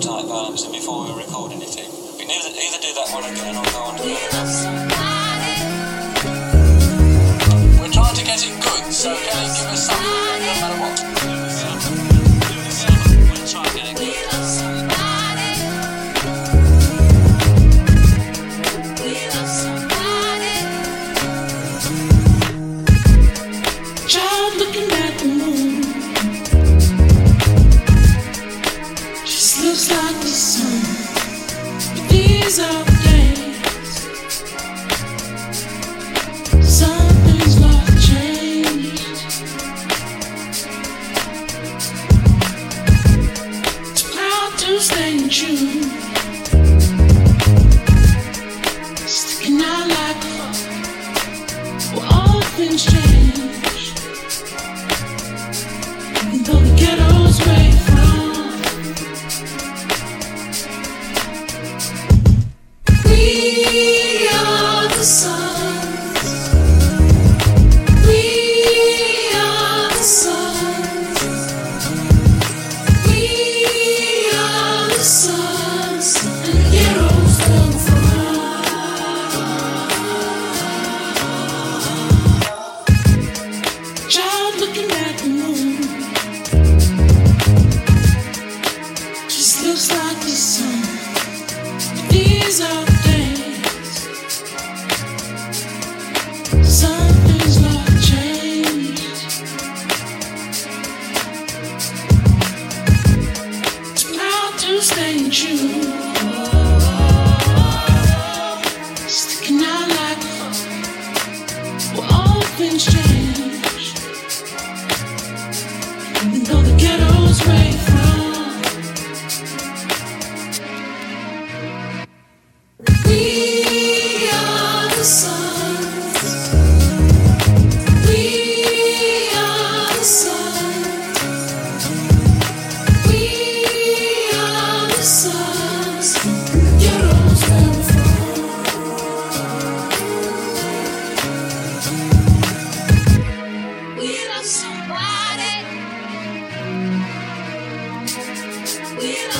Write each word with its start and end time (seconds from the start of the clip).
type 0.00 0.28
arms 0.30 0.64
before 0.66 1.04
we 1.04 1.12
were 1.12 1.18
recording 1.18 1.62
it. 1.62 1.76
We 2.18 2.24
can 2.24 2.30
either, 2.30 2.50
either 2.50 2.80
do 2.80 2.94
that 2.94 3.08
one 3.12 3.24
again 3.24 3.56
or 3.56 3.64
go 3.64 3.78
on 3.82 3.96
to 3.96 4.02
the 4.02 4.16
other. 4.32 4.95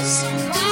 Sitting 0.05 0.66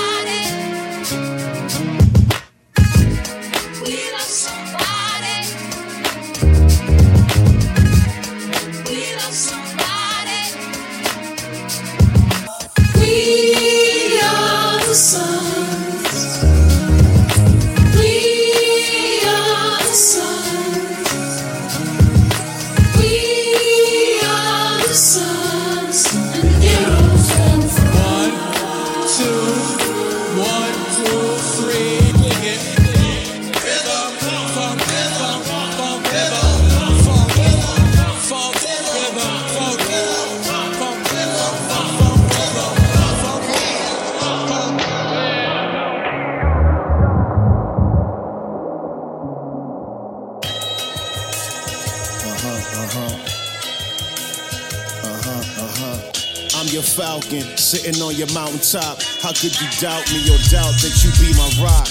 mountaintop. 58.75 59.03
How 59.23 59.33
could 59.33 59.55
you 59.61 59.69
doubt 59.81 60.05
me 60.11 60.21
or 60.31 60.39
doubt 60.51 60.75
that 60.83 60.95
you 61.03 61.11
be 61.23 61.31
my 61.39 61.49
rock? 61.63 61.89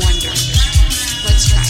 Wonder. 0.00 0.34
Let's 1.24 1.48
try. 1.48 1.64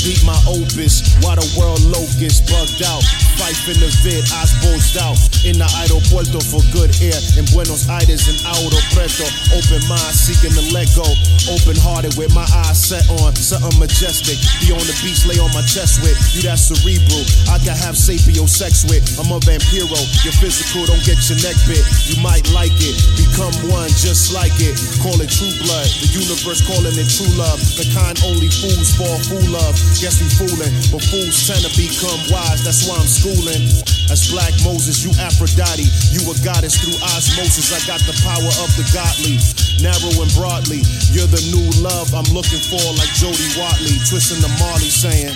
Beat 0.00 0.24
my 0.24 0.36
opus, 0.48 1.04
why 1.20 1.36
the 1.36 1.44
world 1.60 1.84
locust 1.84 2.48
bugged 2.48 2.80
out. 2.88 3.04
Fife 3.36 3.68
in 3.68 3.76
the 3.80 3.92
vid, 4.00 4.24
eyes 4.40 4.52
bulged 4.64 4.96
out. 4.96 5.16
In 5.44 5.60
the 5.60 5.68
aeropuerto 5.84 6.40
for 6.40 6.64
good 6.72 6.88
air. 7.04 7.16
In 7.36 7.44
Buenos 7.52 7.88
Aires 7.88 8.28
and 8.28 8.40
Ouro 8.48 8.80
Preto. 8.96 9.28
Open 9.52 9.82
mind, 9.88 10.16
seeking 10.16 10.56
to 10.56 10.64
let 10.72 10.88
go. 10.96 11.04
Open 11.50 11.74
hearted 11.82 12.14
with 12.14 12.30
my 12.30 12.46
eyes 12.62 12.78
set 12.78 13.02
on 13.18 13.34
something 13.34 13.74
majestic. 13.82 14.38
Be 14.62 14.70
on 14.70 14.86
the 14.86 14.94
beach, 15.02 15.26
lay 15.26 15.34
on 15.42 15.50
my 15.50 15.66
chest 15.66 15.98
with. 15.98 16.14
You 16.30 16.46
that 16.46 16.62
cerebral. 16.62 17.26
I 17.50 17.58
can 17.58 17.74
have 17.74 17.98
sapio 17.98 18.46
sex 18.46 18.86
with. 18.86 19.02
I'm 19.18 19.34
a 19.34 19.42
vampiro. 19.42 19.98
Your 20.22 20.34
physical 20.38 20.86
don't 20.86 21.02
get 21.02 21.18
your 21.26 21.42
neck 21.42 21.58
bit. 21.66 21.82
You 22.06 22.22
might 22.22 22.46
like 22.54 22.78
it. 22.78 22.94
Become 23.18 23.50
one 23.66 23.90
just 23.98 24.30
like 24.30 24.54
it. 24.62 24.78
Call 25.02 25.18
it 25.18 25.26
true 25.26 25.50
blood. 25.66 25.90
The 25.98 26.14
universe 26.14 26.62
calling 26.62 26.94
it 26.94 27.10
true 27.10 27.34
love. 27.34 27.58
The 27.74 27.86
kind 27.98 28.14
only 28.30 28.46
fools 28.46 28.94
fall 28.94 29.18
fool 29.26 29.50
of. 29.66 29.74
Guess 29.98 30.22
we 30.22 30.30
fooling. 30.30 30.70
But 30.94 31.02
fools 31.02 31.34
tend 31.50 31.66
to 31.66 31.72
become 31.74 32.30
wise. 32.30 32.62
That's 32.62 32.86
why 32.86 32.94
I'm 32.94 33.10
schooling. 33.10 33.66
As 34.06 34.30
Black 34.30 34.54
Moses, 34.62 35.02
you 35.02 35.10
Aphrodite. 35.18 35.90
You 36.14 36.22
a 36.30 36.34
goddess 36.46 36.78
through 36.78 36.98
osmosis. 37.10 37.74
I 37.74 37.82
got 37.90 37.98
the 38.06 38.14
power 38.22 38.50
of 38.62 38.70
the 38.78 38.86
godly. 38.94 39.42
Narrow 39.82 40.14
and 40.22 40.30
broadly. 40.38 40.86
You're 41.12 41.30
the 41.30 41.42
new 41.50 41.66
love 41.82 42.14
I'm 42.14 42.28
looking 42.32 42.62
for, 42.70 42.82
like 42.96 43.10
Jody 43.14 43.48
Watley. 43.58 43.98
Twisting 44.08 44.40
the 44.40 44.50
Marley 44.58 44.90
saying. 44.90 45.34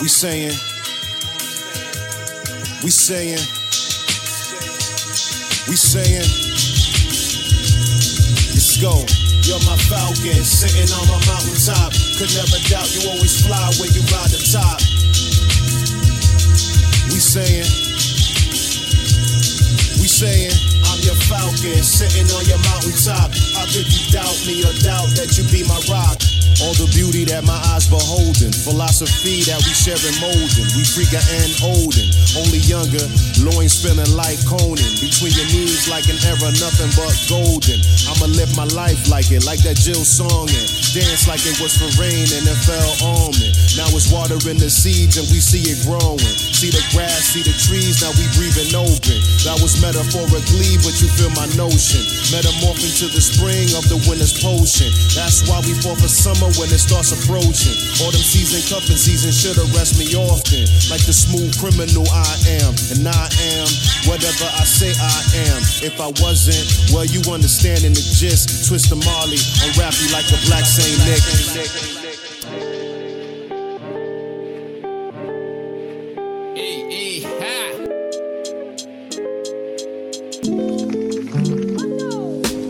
We 0.00 0.08
saying. 0.08 0.54
We 2.84 2.90
saying. 2.90 3.42
We 5.68 5.76
saying. 5.76 6.28
Let's 8.52 8.76
go. 8.80 9.04
You're 9.48 9.64
my 9.64 9.76
falcon, 9.88 10.44
sitting 10.44 10.92
on 10.92 11.04
my 11.08 11.18
mountaintop. 11.26 11.92
Could 12.20 12.30
never 12.36 12.60
doubt 12.68 12.88
you 12.92 13.08
always 13.10 13.46
fly 13.46 13.72
when 13.80 13.88
you 13.96 14.02
ride 14.12 14.28
the 14.28 14.42
top 14.52 14.78
we 17.18 17.22
saying, 17.22 17.66
we 19.98 20.06
saying, 20.06 20.54
Your 21.08 21.16
falcon, 21.24 21.80
sitting 21.80 22.28
on 22.36 22.44
your 22.44 22.60
mountaintop. 22.68 23.32
How 23.56 23.64
could 23.64 23.88
you 23.88 24.12
doubt 24.12 24.36
me 24.44 24.60
or 24.60 24.76
doubt 24.84 25.08
that 25.16 25.40
you 25.40 25.44
be 25.48 25.64
my 25.64 25.80
rock? 25.88 26.20
All 26.60 26.76
the 26.76 26.84
beauty 26.92 27.24
that 27.32 27.48
my 27.48 27.56
eyes 27.72 27.88
beholding, 27.88 28.52
philosophy 28.52 29.40
that 29.48 29.56
we 29.64 29.72
share 29.72 29.96
and 29.96 30.16
molding. 30.20 30.68
We 30.76 30.84
freaker 30.84 31.24
and 31.24 31.48
olden, 31.64 32.12
only 32.36 32.60
younger, 32.60 33.00
loins 33.40 33.80
feeling 33.80 34.12
like 34.20 34.36
Conan. 34.44 34.84
Between 35.00 35.32
your 35.32 35.48
knees 35.48 35.88
like 35.88 36.04
an 36.12 36.20
era, 36.28 36.52
nothing 36.60 36.92
but 36.92 37.16
golden. 37.24 37.80
I'ma 38.12 38.28
live 38.28 38.52
my 38.52 38.68
life 38.76 39.08
like 39.08 39.32
it, 39.32 39.48
like 39.48 39.64
that 39.64 39.80
Jill 39.80 40.04
song 40.04 40.52
dance 40.94 41.28
like 41.28 41.42
it 41.44 41.58
was 41.60 41.76
for 41.76 41.90
rain 42.00 42.26
and 42.32 42.44
it 42.46 42.60
fell 42.64 42.92
on 43.04 43.32
me. 43.36 43.50
Now 43.76 43.88
it's 43.92 44.08
watering 44.08 44.58
the 44.58 44.70
seeds 44.70 45.18
and 45.18 45.26
we 45.28 45.40
see 45.40 45.64
it 45.68 45.82
growing. 45.84 46.20
See 46.54 46.70
the 46.74 46.82
grass, 46.90 47.34
see 47.34 47.44
the 47.46 47.54
trees, 47.54 48.02
now 48.02 48.10
we 48.18 48.24
breathing 48.34 48.74
open. 48.74 49.18
That 49.46 49.58
was 49.62 49.78
metaphorically, 49.78 50.74
but 50.82 50.94
you 50.98 51.08
feel 51.14 51.30
my 51.34 51.46
notion. 51.54 52.02
Metamorphing 52.34 52.94
to 53.04 53.06
the 53.10 53.22
spring 53.22 53.70
of 53.78 53.86
the 53.86 53.98
winter's 54.08 54.34
potion. 54.34 54.90
That's 55.14 55.46
why 55.46 55.62
we 55.62 55.74
fall 55.78 55.94
for 55.98 56.10
summer 56.10 56.50
when 56.58 56.68
it 56.72 56.82
starts 56.82 57.14
approaching. 57.14 57.76
Autumn 58.02 58.24
season, 58.24 58.62
cuffing 58.66 58.98
season 58.98 59.30
should 59.30 59.58
arrest 59.70 59.98
me 59.98 60.10
often. 60.18 60.66
Like 60.90 61.04
the 61.06 61.14
smooth 61.14 61.54
criminal 61.58 62.06
I 62.10 62.34
am, 62.62 62.72
and 62.94 63.06
I 63.06 63.26
am 63.54 63.68
whatever 64.08 64.46
I 64.58 64.64
say 64.64 64.90
I 64.96 65.18
am. 65.52 65.60
If 65.84 66.00
I 66.02 66.10
wasn't, 66.22 66.66
well, 66.90 67.06
you 67.06 67.22
understanding 67.30 67.94
the 67.94 68.02
gist. 68.02 68.66
Twist 68.66 68.90
the 68.90 68.98
Marley, 69.00 69.40
I'm 69.62 69.72
rapping 69.78 70.10
like 70.12 70.28
a 70.34 70.38
black 70.50 70.66
Nick. 70.78 71.18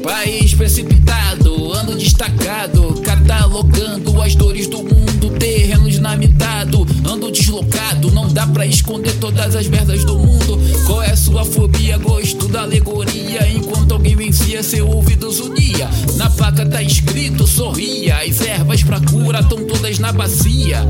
País 0.03 0.55
precipitado, 0.55 1.73
ano 1.75 1.95
destacado, 1.95 2.95
catalogando 3.03 4.23
as 4.23 4.35
dores 4.35 4.67
do 4.69 4.79
mundo, 4.79 5.31
terreno 5.39 5.88
dinamitado, 5.99 6.87
ando 7.05 7.31
deslocado, 7.31 8.11
não 8.13 8.29
dá 8.29 8.47
pra 8.47 8.65
esconder 8.65 9.15
todas 9.19 9.57
as 9.57 9.67
merdas 9.67 10.05
do 10.05 10.17
mundo. 10.17 10.59
Qual 10.87 11.03
é 11.03 11.15
sua 11.17 11.45
fobia? 11.45 11.99
Gosto 11.99 12.47
da 12.47 12.63
alegoria, 12.63 13.49
enquanto 13.51 13.93
alguém 13.93 14.15
vencia, 14.15 14.63
seu 14.63 14.89
ouvidos 14.89 15.41
unia. 15.41 15.91
Na 16.17 16.31
placa 16.31 16.65
tá 16.65 16.81
escrito, 16.83 17.47
sorria, 17.47 18.19
as 18.19 18.41
ervas 18.41 18.83
pra 18.85 19.01
cura 19.01 19.43
tão 19.43 19.65
todas 19.67 19.99
na 19.99 20.13
bacia. 20.13 20.87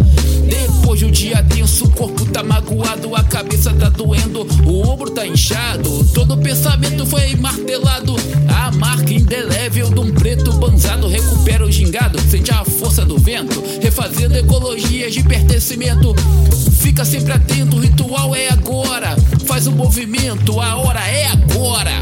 Depois 0.47 1.01
de 1.01 1.07
um 1.07 1.11
dia 1.11 1.43
tenso, 1.43 1.87
o 1.87 1.91
corpo 1.91 2.27
tá 2.27 2.43
magoado, 2.43 3.15
a 3.17 3.25
cabeça 3.25 3.73
tá 3.73 3.89
doendo, 3.89 4.47
o 4.67 4.87
ombro 4.87 5.11
tá 5.11 5.27
inchado, 5.27 6.05
todo 6.13 6.37
pensamento 6.37 7.07
foi 7.07 7.35
martelado, 7.37 8.15
a 8.49 8.71
marca 8.73 9.13
indelével 9.13 9.91
de 9.91 10.01
um 10.01 10.13
preto 10.13 10.53
banzado 10.53 11.09
recupera 11.09 11.65
o 11.65 11.73
gingado, 11.73 12.21
sente 12.31 12.51
a 12.51 12.65
força 12.65 13.05
do 13.05 13.19
vento, 13.19 13.63
refazendo 13.81 14.37
de 15.11 15.23
pertencimento. 15.23 16.15
Fica 16.81 17.05
sempre 17.05 17.33
atento, 17.33 17.77
o 17.77 17.81
ritual 17.81 18.35
é 18.35 18.49
agora. 18.51 19.17
Faz 19.47 19.67
o 19.67 19.71
um 19.71 19.75
movimento, 19.75 20.61
a 20.61 20.77
hora 20.77 21.01
é 21.09 21.27
agora. 21.27 21.93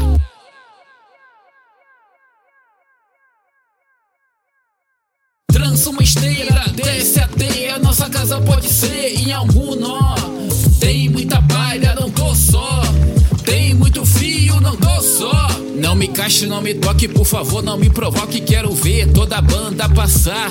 Trança 5.51 5.89
uma 5.89 6.03
esteira, 6.03 6.65
desce 6.75 7.19
a 7.19 7.27
teia, 7.27 7.79
nossa 7.79 8.09
casa 8.09 8.39
pode 8.41 8.67
ser 8.67 9.19
em 9.19 9.31
algum 9.31 9.75
nó. 9.75 10.15
Tem 10.79 11.09
muita 11.09 11.41
palha, 11.43 11.95
não 11.95 12.09
tô 12.11 12.35
só. 12.35 12.81
Muito 13.77 14.05
fio, 14.05 14.59
não 14.59 14.75
tô 14.75 15.01
só. 15.01 15.47
Não 15.79 15.95
me 15.95 16.07
cache, 16.07 16.47
não 16.47 16.61
me 16.61 16.73
toque, 16.73 17.07
por 17.07 17.25
favor, 17.25 17.63
não 17.63 17.77
me 17.77 17.89
provoque. 17.89 18.41
Quero 18.41 18.73
ver 18.73 19.11
toda 19.11 19.37
a 19.37 19.41
banda 19.41 19.87
passar. 19.89 20.49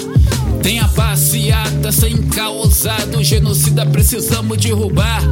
Tem 0.63 0.79
a 0.79 0.89
passeata 0.89 1.93
sem 1.93 2.17
causado, 2.17 3.23
genocida 3.23 3.85
precisamos 3.85 4.57
derrubar. 4.59 5.23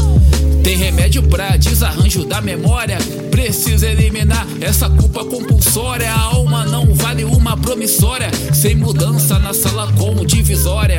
Tem 0.62 0.76
remédio 0.76 1.22
pra 1.22 1.56
desarranjo 1.56 2.24
da 2.24 2.40
memória. 2.40 2.98
Precisa 3.30 3.86
eliminar 3.86 4.46
essa 4.60 4.88
culpa 4.88 5.24
compulsória. 5.24 6.10
A 6.10 6.20
alma 6.20 6.64
não 6.64 6.94
vale 6.94 7.22
uma 7.24 7.56
promissória. 7.56 8.30
Sem 8.52 8.74
mudança 8.74 9.38
na 9.38 9.52
sala 9.52 9.92
com 9.92 10.24
divisória. 10.24 10.98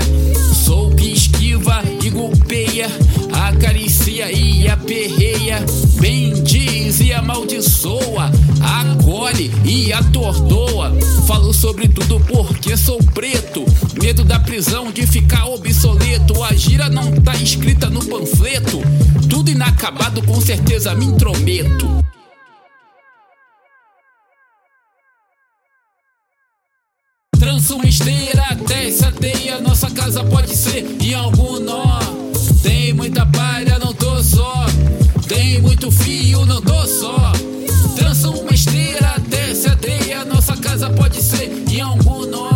Sou 0.63 0.91
que 0.91 1.11
esquiva 1.11 1.81
e 2.03 2.09
golpeia. 2.09 2.87
Acaricia 3.33 4.31
e 4.31 4.67
aperreia. 4.67 5.65
Bendiz 6.95 6.99
e 6.99 7.13
amaldiçoa. 7.13 8.31
Acolhe 8.61 9.51
e 9.65 9.91
atordoa. 9.91 10.93
Falo 11.27 11.53
sobre 11.53 11.87
tudo 11.87 12.19
porque 12.21 12.77
sou 12.77 12.97
preto. 13.13 13.65
Medo 14.01 14.23
da 14.23 14.39
prisão 14.39 14.91
de 14.91 15.05
ficar 15.05 15.45
obsoleto. 15.45 16.43
A 16.43 16.53
gira 16.53 16.89
não 16.89 17.11
tá 17.21 17.35
escrita 17.35 17.89
no 17.89 18.03
panfleto. 18.05 18.81
Tudo 19.29 19.49
inacabado, 19.49 20.21
com 20.23 20.39
certeza 20.39 20.95
me 20.95 21.05
intrometo. 21.05 21.87
Trança 27.37 27.75
uma 27.75 27.85
esteira 27.85 28.43
até 28.49 28.87
essa 28.87 29.11
teia. 29.11 29.59
Nossa 29.59 29.89
casa 29.91 30.23
pode 30.23 30.55
ser 30.55 30.85
em 31.01 31.13
algum 31.13 31.59
nó. 31.59 31.99
Tem 32.63 32.93
muita 32.93 33.25
só. 33.25 33.64
Tem 35.27 35.59
muito 35.59 35.91
fio, 35.91 36.45
não 36.45 36.61
tô 36.61 36.85
só. 36.85 37.31
Trança 37.95 38.29
uma 38.29 38.53
esteira 38.53 39.15
até 39.15 39.51
essa 39.51 39.75
teia. 39.75 40.23
Nossa 40.23 40.55
casa 40.57 40.89
pode 40.91 41.21
ser 41.21 41.51
em 41.69 41.81
algum 41.81 42.25
nó. 42.27 42.54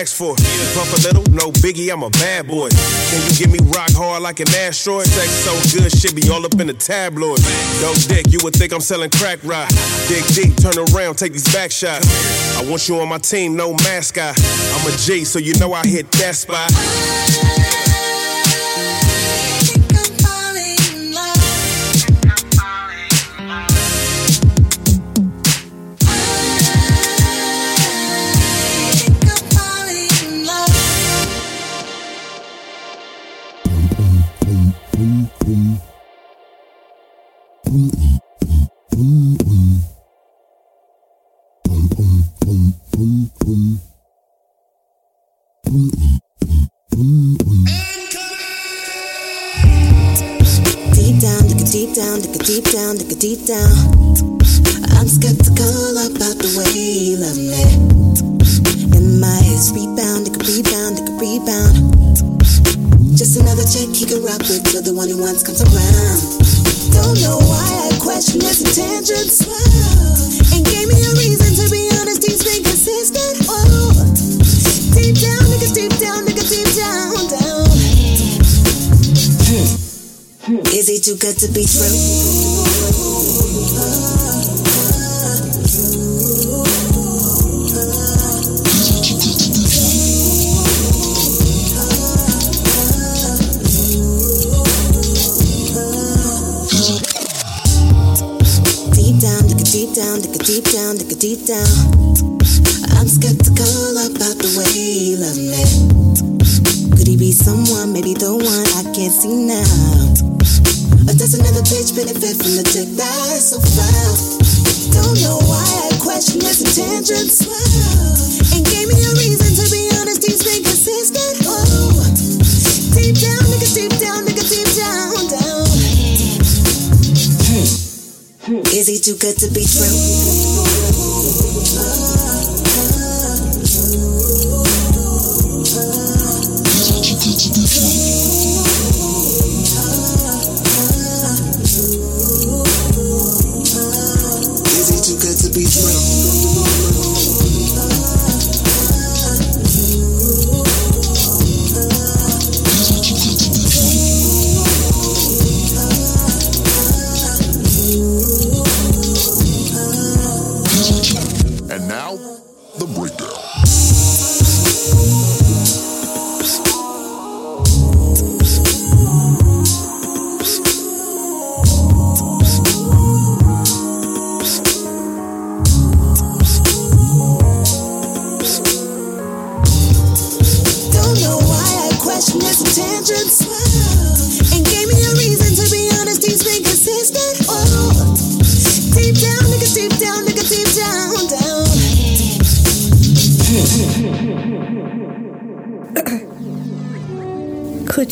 Ask 0.00 0.16
for. 0.16 0.36
You 0.36 0.66
puff 0.76 0.92
a 0.92 1.00
little, 1.08 1.24
no 1.32 1.50
biggie, 1.64 1.90
I'm 1.92 2.02
a 2.02 2.10
bad 2.10 2.46
boy. 2.46 2.68
Can 2.68 3.20
you 3.24 3.32
give 3.36 3.50
me 3.50 3.58
rock 3.72 3.90
hard 3.92 4.22
like 4.22 4.40
an 4.40 4.48
asteroid? 4.48 5.06
Sex 5.06 5.30
so 5.30 5.52
good, 5.72 5.90
shit 5.90 6.14
be 6.14 6.28
all 6.30 6.44
up 6.44 6.60
in 6.60 6.66
the 6.66 6.74
tabloids. 6.74 7.42
Dope 7.80 7.96
dick, 8.08 8.26
you 8.30 8.38
would 8.42 8.54
think 8.54 8.72
I'm 8.72 8.80
selling 8.80 9.10
crack 9.10 9.38
rock. 9.42 9.68
Dig 10.08 10.24
deep, 10.34 10.56
turn 10.56 10.76
around, 10.92 11.16
take 11.16 11.32
these 11.32 11.50
back 11.52 11.70
shots. 11.70 12.06
I 12.56 12.68
want 12.68 12.88
you 12.88 13.00
on 13.00 13.08
my 13.08 13.18
team, 13.18 13.56
no 13.56 13.72
mascot. 13.72 14.36
I'm 14.38 14.86
a 14.86 14.96
G, 14.98 15.24
so 15.24 15.38
you 15.38 15.54
know 15.58 15.72
I 15.72 15.86
hit 15.86 16.10
that 16.12 16.34
spot. 16.34 17.45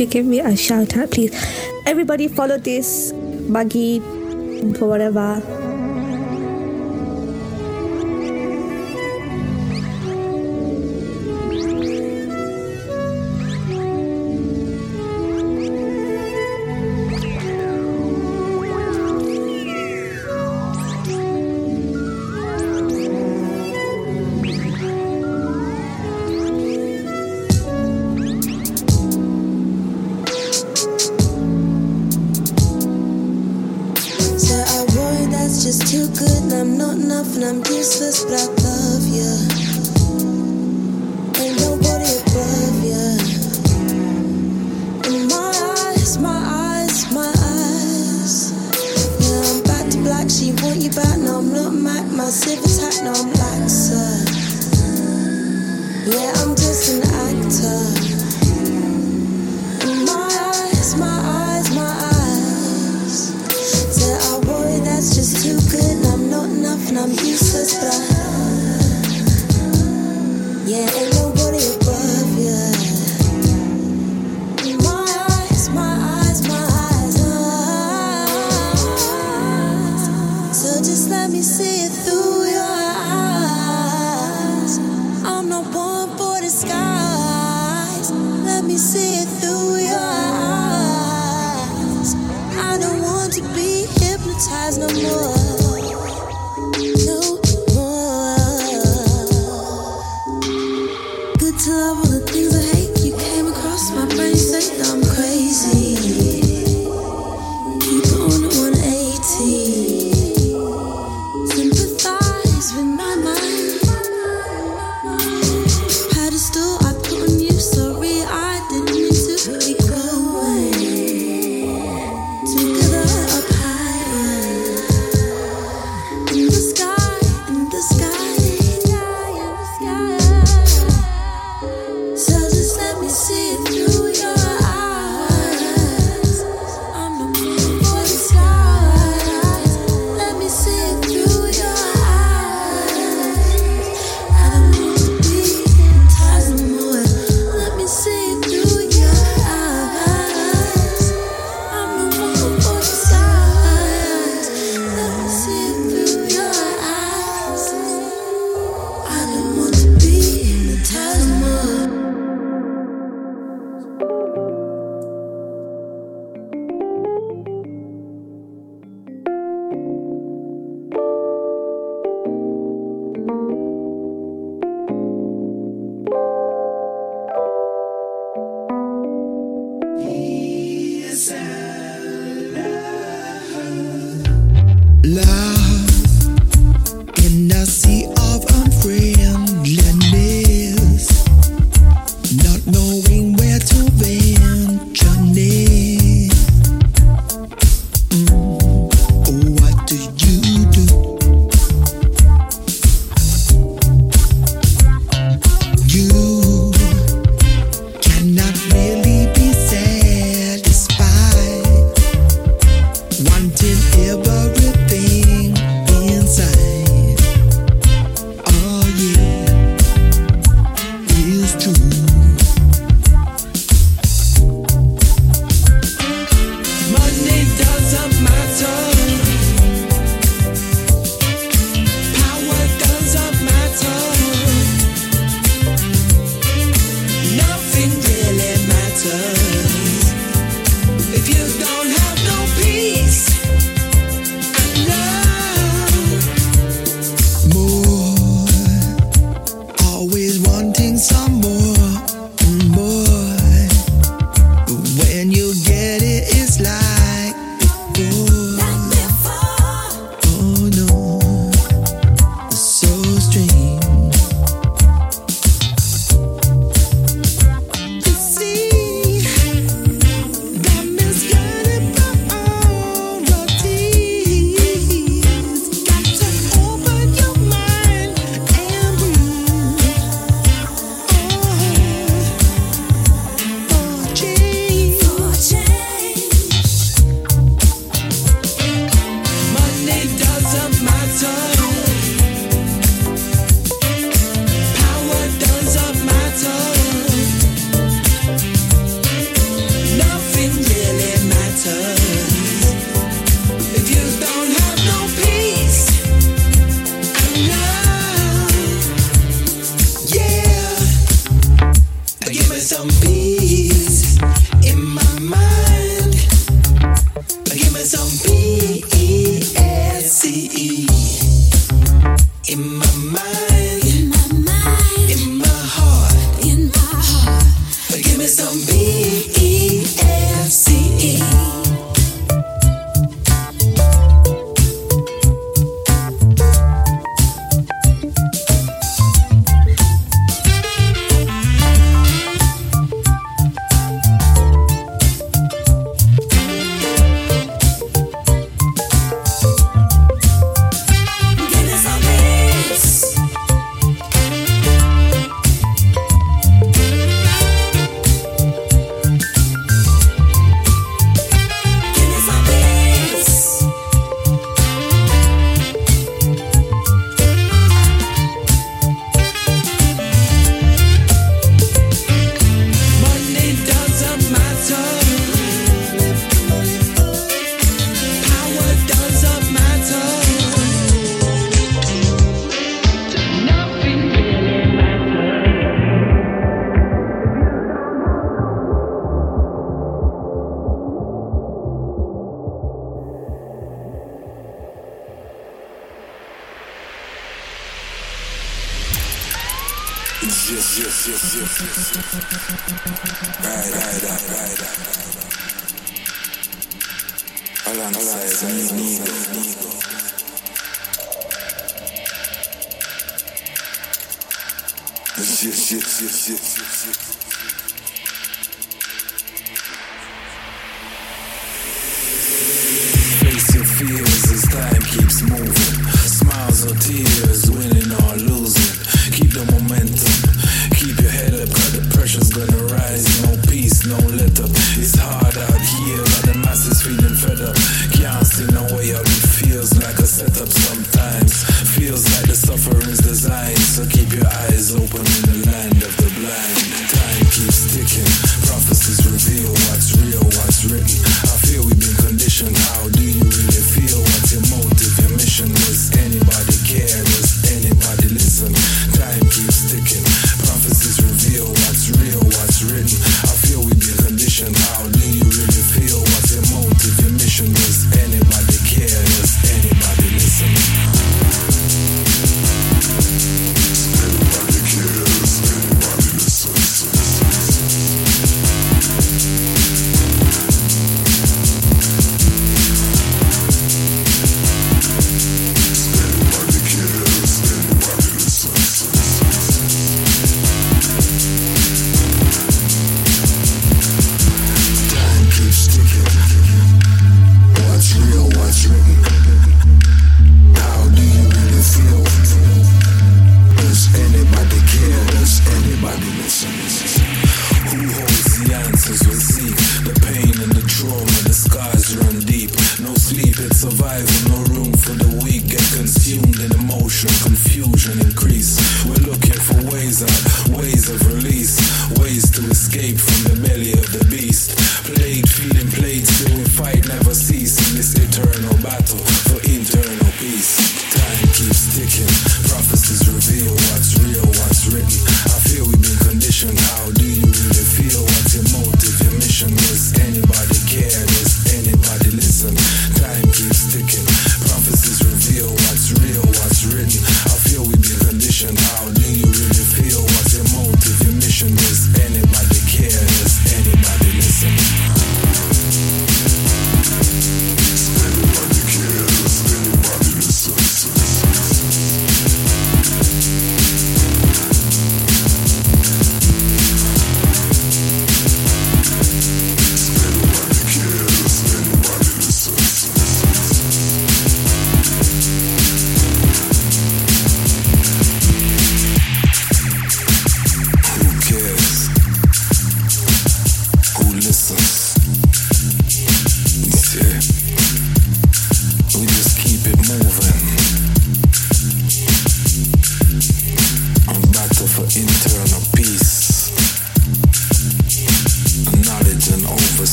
you 0.00 0.06
give 0.06 0.26
me 0.26 0.40
a 0.40 0.56
shout 0.56 0.96
out, 0.96 1.10
please? 1.10 1.34
Everybody 1.86 2.28
follow 2.28 2.58
this 2.58 3.12
buggy 3.12 4.00
forever. 4.78 5.67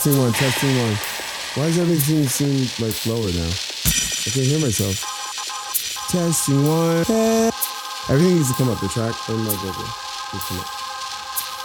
Testing 0.00 0.18
one, 0.18 0.32
testing 0.32 0.74
one. 0.78 0.94
Why 1.56 1.66
does 1.66 1.78
everything 1.78 2.26
seem 2.26 2.56
like 2.80 3.04
lower 3.04 3.30
now? 3.36 3.52
I 3.52 4.30
can't 4.32 4.46
hear 4.46 4.58
myself. 4.58 4.96
Testing 6.08 6.66
one. 6.66 7.04
Everything 8.08 8.36
needs 8.36 8.48
to 8.48 8.54
come 8.54 8.70
up 8.70 8.80
the 8.80 8.88
track 8.88 9.14
and 9.28 9.44
my 9.44 9.52
Google. 9.60 9.84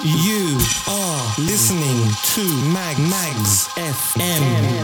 You 0.03 0.59
are 0.89 1.33
listening 1.37 2.11
to 2.33 2.43
Mag 2.73 2.99
Mags 2.99 3.69
FM. 3.79 4.75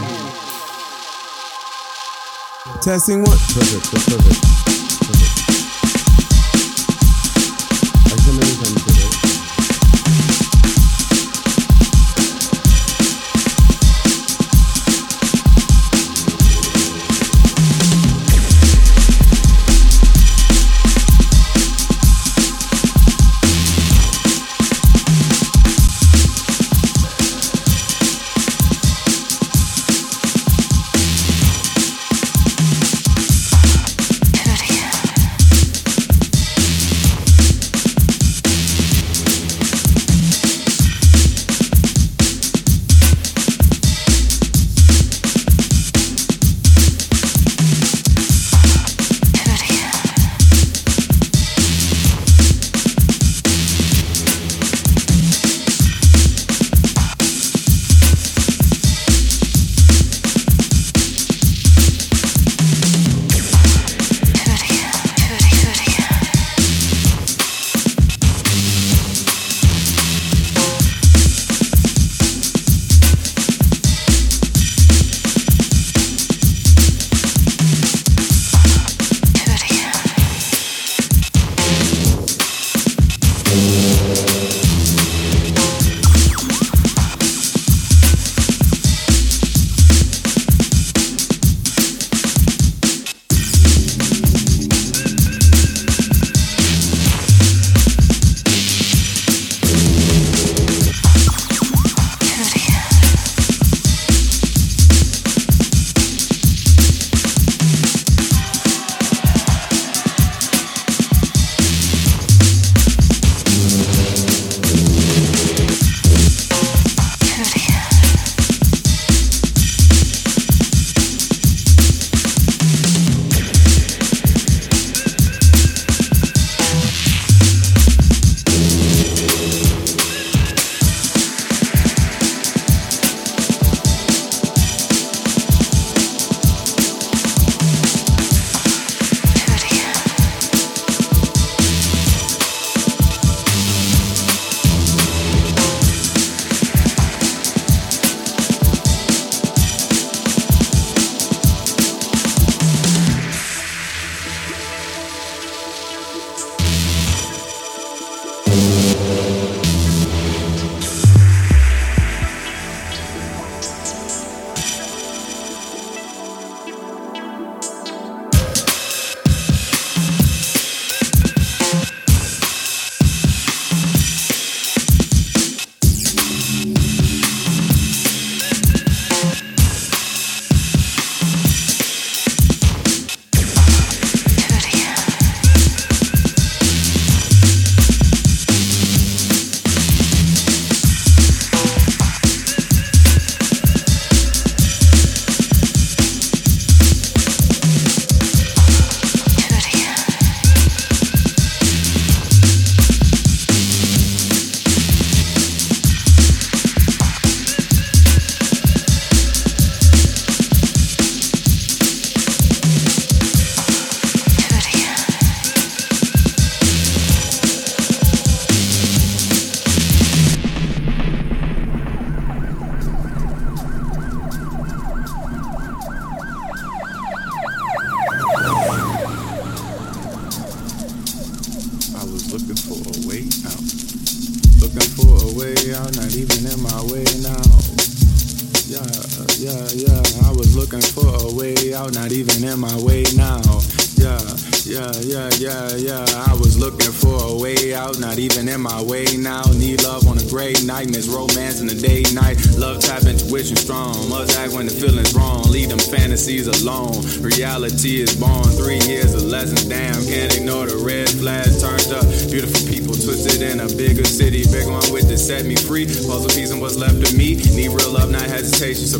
Testing 2.80 3.18
one. 3.22 3.36
Perfect. 3.36 3.92
That's 3.92 4.08
perfect. 4.08 4.71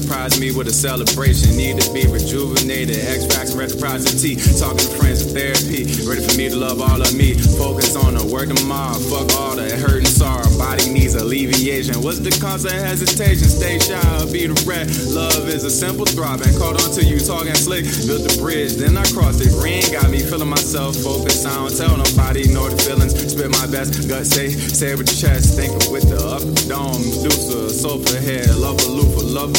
Surprise 0.03 0.41
me 0.41 0.51
with 0.51 0.67
a 0.67 0.73
celebration. 0.73 1.57
Need 1.57 1.81
to 1.81 1.87
be 1.95 2.11
rejuvenated. 2.11 2.99
X 3.07 3.23
facts, 3.25 3.55
reciprocity. 3.55 4.35
Talking 4.59 4.83
to 4.83 4.91
friends 4.99 5.23
with 5.23 5.31
therapy. 5.31 5.87
Ready 6.03 6.27
for 6.27 6.35
me 6.35 6.51
to 6.51 6.59
love 6.59 6.83
all 6.83 7.01
of 7.01 7.15
me. 7.15 7.39
Focus 7.55 7.95
on 7.95 8.19
the 8.19 8.27
work 8.27 8.51
tomorrow. 8.51 8.99
Fuck 8.99 9.31
all 9.39 9.55
the 9.55 9.71
hurt 9.79 10.03
and 10.03 10.11
sorrow. 10.11 10.43
Body 10.59 10.91
needs 10.91 11.15
alleviation. 11.15 12.03
What's 12.03 12.19
the 12.19 12.35
cause 12.43 12.65
of 12.67 12.75
hesitation? 12.75 13.47
Stay 13.47 13.79
shy, 13.79 14.03
be 14.35 14.51
the 14.51 14.59
rat. 14.67 14.91
Love 15.15 15.47
is 15.47 15.63
a 15.63 15.71
simple 15.71 16.05
throbbing. 16.05 16.51
Caught 16.59 16.83
on 16.83 16.91
to 16.99 17.03
you 17.07 17.23
talking 17.23 17.55
slick. 17.55 17.87
Built 18.03 18.27
the 18.27 18.35
bridge, 18.43 18.75
then 18.75 18.99
I 18.99 19.07
crossed 19.15 19.39
it. 19.39 19.55
Green 19.55 19.87
got 19.95 20.11
me 20.11 20.19
feeling 20.19 20.51
myself. 20.51 20.99
Focus, 20.99 21.47
I 21.47 21.55
don't 21.55 21.71
tell 21.71 21.95
nobody. 21.95 22.51
Ignore 22.51 22.75
the 22.75 22.79
feelings. 22.83 23.15
Spit 23.15 23.55
my 23.55 23.71
best. 23.71 24.11
Gut 24.11 24.27
say, 24.27 24.51
say 24.51 24.93
it 24.93 24.99
with 24.99 25.15
your 25.15 25.31
chest. 25.31 25.55
Think 25.55 25.79
with 25.95 26.11
the 26.11 26.19
upper 26.19 26.51
dome. 26.67 26.99
Medusa, 27.07 27.55
uh, 27.55 27.69
sofa 27.71 28.19
head. 28.19 28.51
Love 28.59 28.83
a 28.83 28.91
loofah, 28.91 29.23
love 29.23 29.55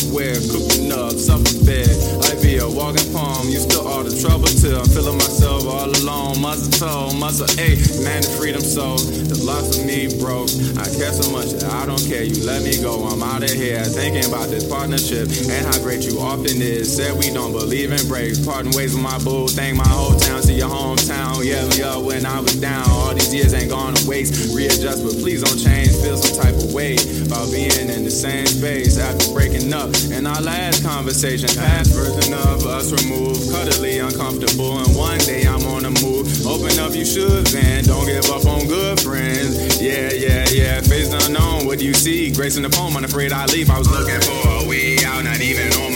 Cooking 0.50 0.92
up, 0.92 1.14
supper 1.14 1.54
bed. 1.66 1.90
I 2.26 2.34
be 2.42 2.58
a 2.58 2.68
walking 2.68 3.06
palm. 3.14 3.48
You 3.50 3.60
still 3.60 3.88
all 3.88 4.04
the 4.04 4.16
trouble 4.16 4.50
till 4.50 4.80
I'm 4.80 4.90
feeling 4.90 5.18
myself 5.18 5.66
all 5.66 5.90
alone. 5.90 6.42
Muscle 6.42 6.72
toe, 6.74 7.14
muscle 7.18 7.50
ache, 7.62 7.82
man, 8.02 8.22
the 8.26 8.34
freedom 8.38 8.62
so. 8.62 8.98
The 8.98 9.38
loss 9.46 9.78
of 9.78 9.86
me 9.86 10.10
broke. 10.18 10.50
I 10.82 10.90
care 10.90 11.14
so 11.14 11.30
much 11.30 11.54
that 11.60 11.70
I 11.70 11.86
don't 11.86 12.02
care. 12.10 12.24
You 12.24 12.42
let 12.46 12.64
me 12.64 12.82
go, 12.82 13.06
I'm 13.06 13.22
out 13.22 13.44
of 13.44 13.54
here. 13.54 13.84
Thinking 13.84 14.26
about 14.26 14.50
this 14.50 14.66
partnership 14.66 15.30
and 15.50 15.66
how 15.66 15.78
great 15.82 16.02
you 16.02 16.20
often 16.20 16.58
is. 16.62 16.90
Said 16.90 17.14
we 17.18 17.30
don't 17.30 17.52
believe 17.52 17.92
in 17.92 18.02
breaks. 18.08 18.42
Parting 18.44 18.74
ways 18.74 18.94
with 18.94 19.04
my 19.04 19.18
boo. 19.22 19.48
Thank 19.48 19.78
my 19.78 19.88
whole 19.88 20.18
town 20.18 20.42
to 20.44 20.54
your 20.54 20.70
hometown. 20.70 21.46
Yeah, 21.46 21.64
up 21.86 22.04
when 22.04 22.26
I 22.26 22.40
was 22.40 22.56
down. 22.60 22.90
All 22.90 23.14
these 23.14 23.34
years 23.34 23.54
ain't 23.54 23.70
gone 23.70 23.94
to 23.94 24.08
waste. 24.08 24.56
Readjust, 24.56 25.04
but 25.04 25.14
please 25.22 25.44
don't 25.44 25.58
change. 25.58 25.92
Feel 26.02 26.18
some 26.18 26.42
type 26.42 26.56
of 26.56 26.74
way 26.74 26.96
about 27.26 27.52
being 27.52 27.90
in 27.90 28.04
the 28.04 28.12
same 28.12 28.46
space 28.46 28.98
after 28.98 29.32
breaking 29.34 29.72
up. 29.74 29.92
In 30.24 30.28
our 30.28 30.42
last 30.42 30.86
conversation, 30.86 31.50
past 31.50 31.92
version 31.92 32.34
of 32.34 32.66
us 32.66 32.94
removed, 33.04 33.52
cuddly, 33.52 34.00
uncomfortable, 34.00 34.80
and 34.80 34.96
one 34.96 35.18
day 35.18 35.44
I'm 35.44 35.68
on 35.68 35.84
the 35.84 35.92
move. 36.00 36.48
Open 36.48 36.80
up, 36.80 36.96
you 36.96 37.04
should, 37.04 37.46
then 37.48 37.84
don't 37.84 38.06
give 38.06 38.32
up 38.32 38.46
on 38.46 38.66
good 38.66 39.02
friends. 39.02 39.82
Yeah, 39.82 40.14
yeah, 40.14 40.48
yeah. 40.48 40.80
Face 40.80 41.12
unknown, 41.12 41.66
what 41.66 41.80
do 41.80 41.86
you 41.86 41.94
see? 41.94 42.32
Grace 42.32 42.56
in 42.56 42.64
the 42.64 42.70
poem, 42.70 42.96
unafraid 42.96 43.34
I 43.34 43.48
leave. 43.48 43.70
I 43.70 43.78
was 43.78 43.92
looking 43.92 44.22
for 44.22 44.64
a 44.64 44.66
way 44.66 44.96
out, 45.04 45.26
not 45.26 45.42
even 45.42 45.68
on 45.84 45.93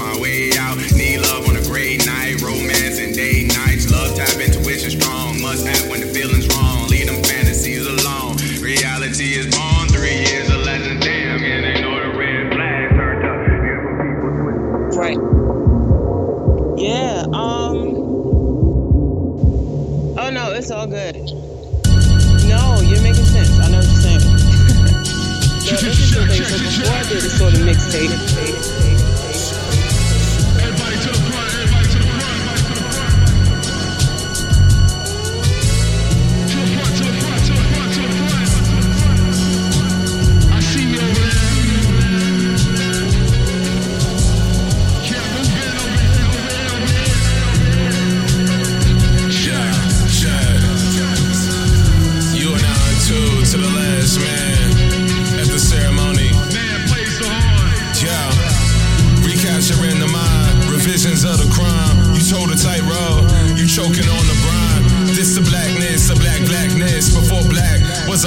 before 26.60 26.94
I 26.94 27.04
did 27.04 27.22
this 27.22 27.38
sort 27.38 27.54
of 27.54 27.60
mixtape, 27.60 28.77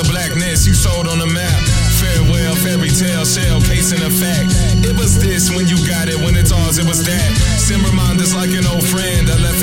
a 0.00 0.04
blackness, 0.08 0.66
you 0.66 0.72
sold 0.72 1.06
on 1.06 1.18
the 1.18 1.26
map. 1.26 1.60
Farewell, 2.00 2.54
fairy 2.64 2.88
tale, 2.88 3.24
shell, 3.24 3.60
casing 3.60 4.00
a 4.00 4.08
fact. 4.08 4.48
It 4.80 4.96
was 4.96 5.20
this 5.20 5.52
when 5.52 5.68
you 5.68 5.76
got 5.84 6.08
it, 6.08 6.16
when 6.16 6.36
it's 6.36 6.52
ours, 6.52 6.78
it 6.78 6.86
was 6.88 7.04
that. 7.04 7.28
Send 7.60 7.84
reminders 7.84 8.34
like 8.34 8.50
an 8.56 8.64
old 8.66 8.84
friend. 8.84 9.28
that 9.28 9.40
left 9.40 9.59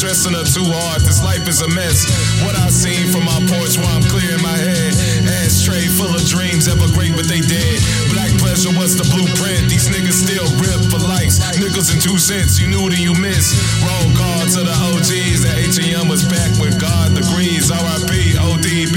stressing 0.00 0.32
her 0.32 0.48
too 0.48 0.64
hard. 0.64 1.04
This 1.04 1.20
life 1.20 1.44
is 1.44 1.60
a 1.60 1.68
mess. 1.76 2.08
What 2.40 2.56
I 2.56 2.72
seen 2.72 3.12
from 3.12 3.28
my 3.28 3.36
porch 3.52 3.76
while 3.76 3.92
I'm 3.92 4.06
clearing 4.08 4.40
my 4.40 4.56
head. 4.56 4.96
Ashtray 5.44 5.84
full 5.92 6.08
of 6.08 6.24
dreams, 6.24 6.72
ever 6.72 6.88
great, 6.96 7.12
but 7.12 7.28
they 7.28 7.44
dead. 7.44 7.76
Black 8.08 8.32
pleasure 8.40 8.72
was 8.80 8.96
the 8.96 9.04
blueprint. 9.12 9.68
These 9.68 9.92
niggas 9.92 10.24
still 10.24 10.48
rip 10.56 10.80
for 10.88 11.04
likes. 11.04 11.44
Nickels 11.60 11.92
and 11.92 12.00
two 12.00 12.16
cents, 12.16 12.56
you 12.56 12.72
knew 12.72 12.88
that 12.88 12.96
you 12.96 13.12
missed. 13.20 13.52
Roll 13.84 14.08
call 14.16 14.40
to 14.56 14.64
the 14.64 14.76
OGs. 14.88 15.44
The 15.44 15.52
H&M 15.68 16.08
was 16.08 16.24
back 16.24 16.48
with 16.56 16.80
God 16.80 17.12
degrees. 17.12 17.68
RIP, 17.68 18.40
ODB. 18.40 18.96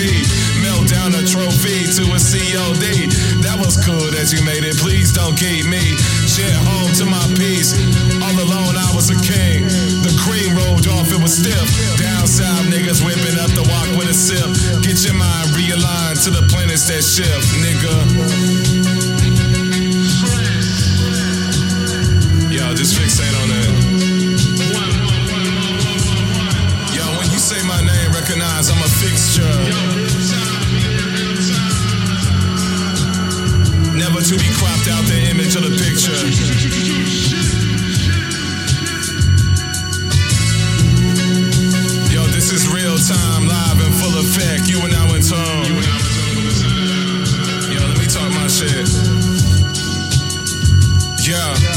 Melt 0.63 0.87
down 0.87 1.11
a 1.19 1.23
trophy 1.27 1.83
to 1.99 2.03
a 2.15 2.19
COD. 2.19 3.11
That 3.43 3.59
was 3.59 3.75
cool 3.83 4.07
that 4.15 4.31
you 4.31 4.39
made 4.47 4.63
it. 4.63 4.79
Please 4.79 5.11
don't 5.11 5.35
keep 5.35 5.67
me. 5.67 5.83
Shit 6.31 6.55
home 6.63 6.95
to 6.95 7.03
my 7.03 7.27
peace. 7.35 7.75
All 8.23 8.39
alone, 8.39 8.79
I 8.79 8.87
was 8.95 9.11
a 9.11 9.19
king. 9.19 9.67
Cream 10.23 10.55
rolled 10.55 10.87
off, 10.87 11.11
it 11.11 11.21
was 11.21 11.35
stiff. 11.35 11.67
Down 11.99 12.25
south, 12.25 12.63
niggas 12.71 13.03
whipping 13.03 13.35
up 13.43 13.51
the 13.59 13.63
walk 13.67 13.91
with 13.99 14.07
a 14.07 14.13
sip. 14.15 14.47
Get 14.79 15.03
your 15.03 15.15
mind 15.19 15.51
realigned 15.51 16.23
to 16.23 16.31
the 16.31 16.47
planets 16.47 16.87
that 16.87 17.03
shift, 17.03 17.43
nigga. 17.59 17.91
Yo, 22.55 22.73
just 22.73 22.95
fixate 22.95 23.35
on 23.43 23.49
that. 23.51 23.67
Yo, 26.95 27.03
when 27.19 27.27
you 27.27 27.39
say 27.39 27.59
my 27.67 27.83
name, 27.83 28.11
recognize 28.15 28.71
I'm 28.71 28.79
a 28.79 28.87
fixture. 29.03 29.43
Never 33.91 34.21
to 34.23 34.35
be 34.39 34.49
cropped 34.55 34.87
out 34.87 35.03
the 35.03 35.19
image 35.35 35.55
of 35.57 35.63
the 35.67 35.75
picture. 35.83 37.42
Time, 43.07 43.47
live 43.47 43.79
in 43.85 43.91
full 43.99 44.17
effect. 44.19 44.69
You 44.69 44.79
and 44.79 44.93
I 44.93 45.05
in 45.11 45.21
tone. 45.21 45.65
Yo, 47.73 47.85
let 47.85 47.97
me 47.99 48.05
talk 48.07 48.31
my 48.31 48.47
shit. 48.47 48.87
Yeah. 51.27 51.72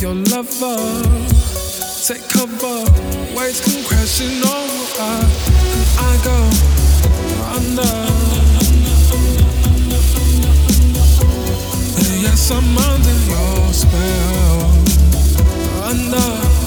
your 0.00 0.14
lover. 0.14 0.76
Take 2.06 2.28
cover, 2.28 2.84
waves 3.36 3.60
come 3.60 3.82
crashing 3.84 4.42
over. 4.44 5.10
And 5.10 5.98
I 5.98 6.20
go 6.24 6.38
under. 7.56 7.94
Yes, 12.22 12.50
I'm 12.50 12.78
under 12.78 13.16
your 13.28 13.72
spell. 13.72 14.70
Under. 15.84 16.57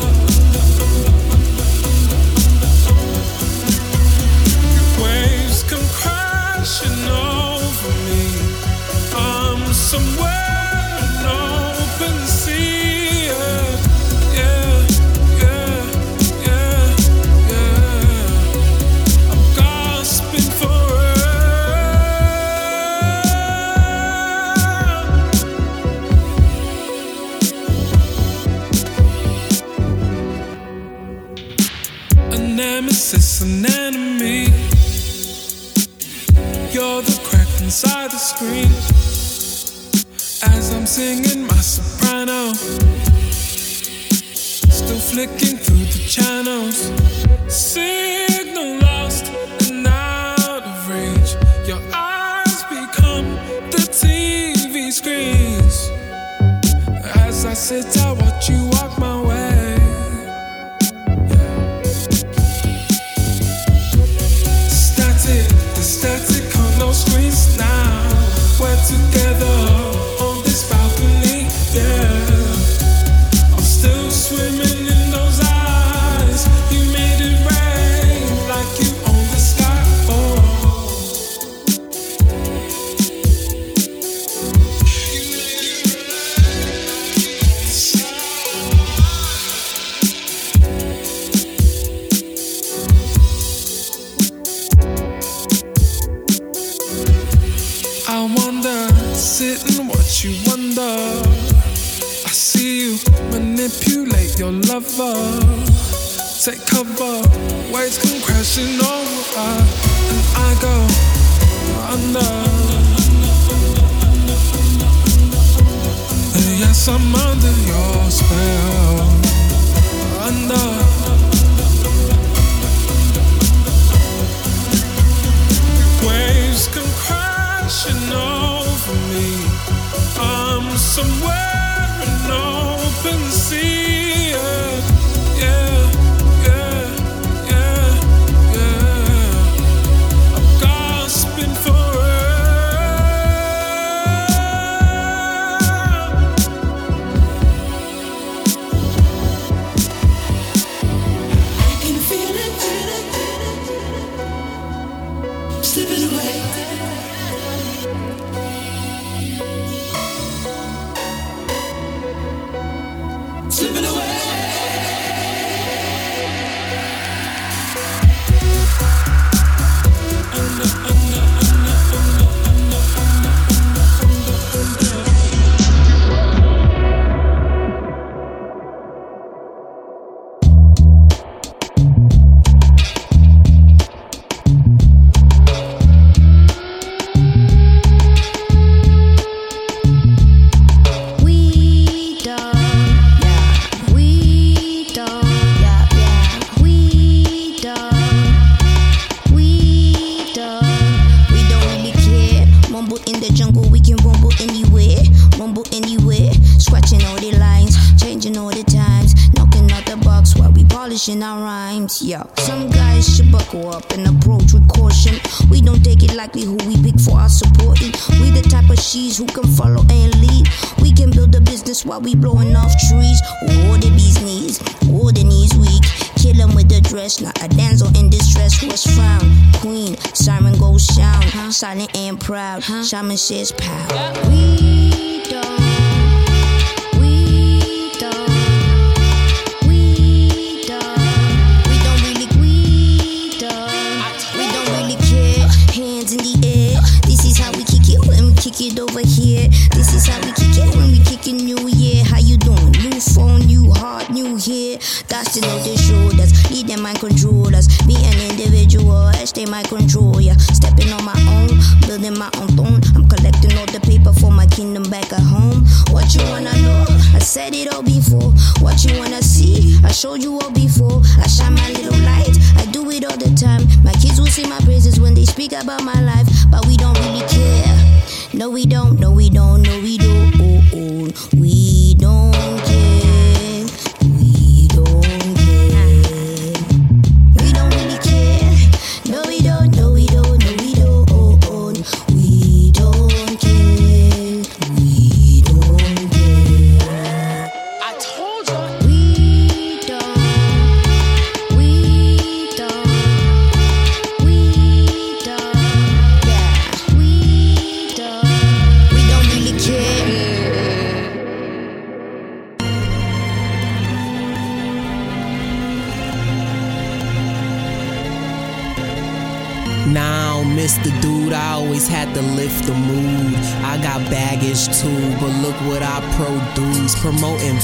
Proud. 233.52 233.92
Shaman 233.92 234.01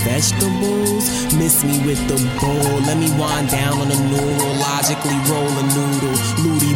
vegetables, 0.07 1.05
miss 1.35 1.63
me 1.63 1.75
with 1.85 2.01
the 2.07 2.17
bowl. 2.39 2.79
Let 2.87 2.97
me 2.97 3.11
wind 3.19 3.49
down 3.49 3.75
on 3.81 3.91
a 3.91 3.99
neurologically 4.11 5.19
roll 5.29 5.51
a 5.61 5.63
noodle. 5.75 6.15
Ludi 6.43 6.67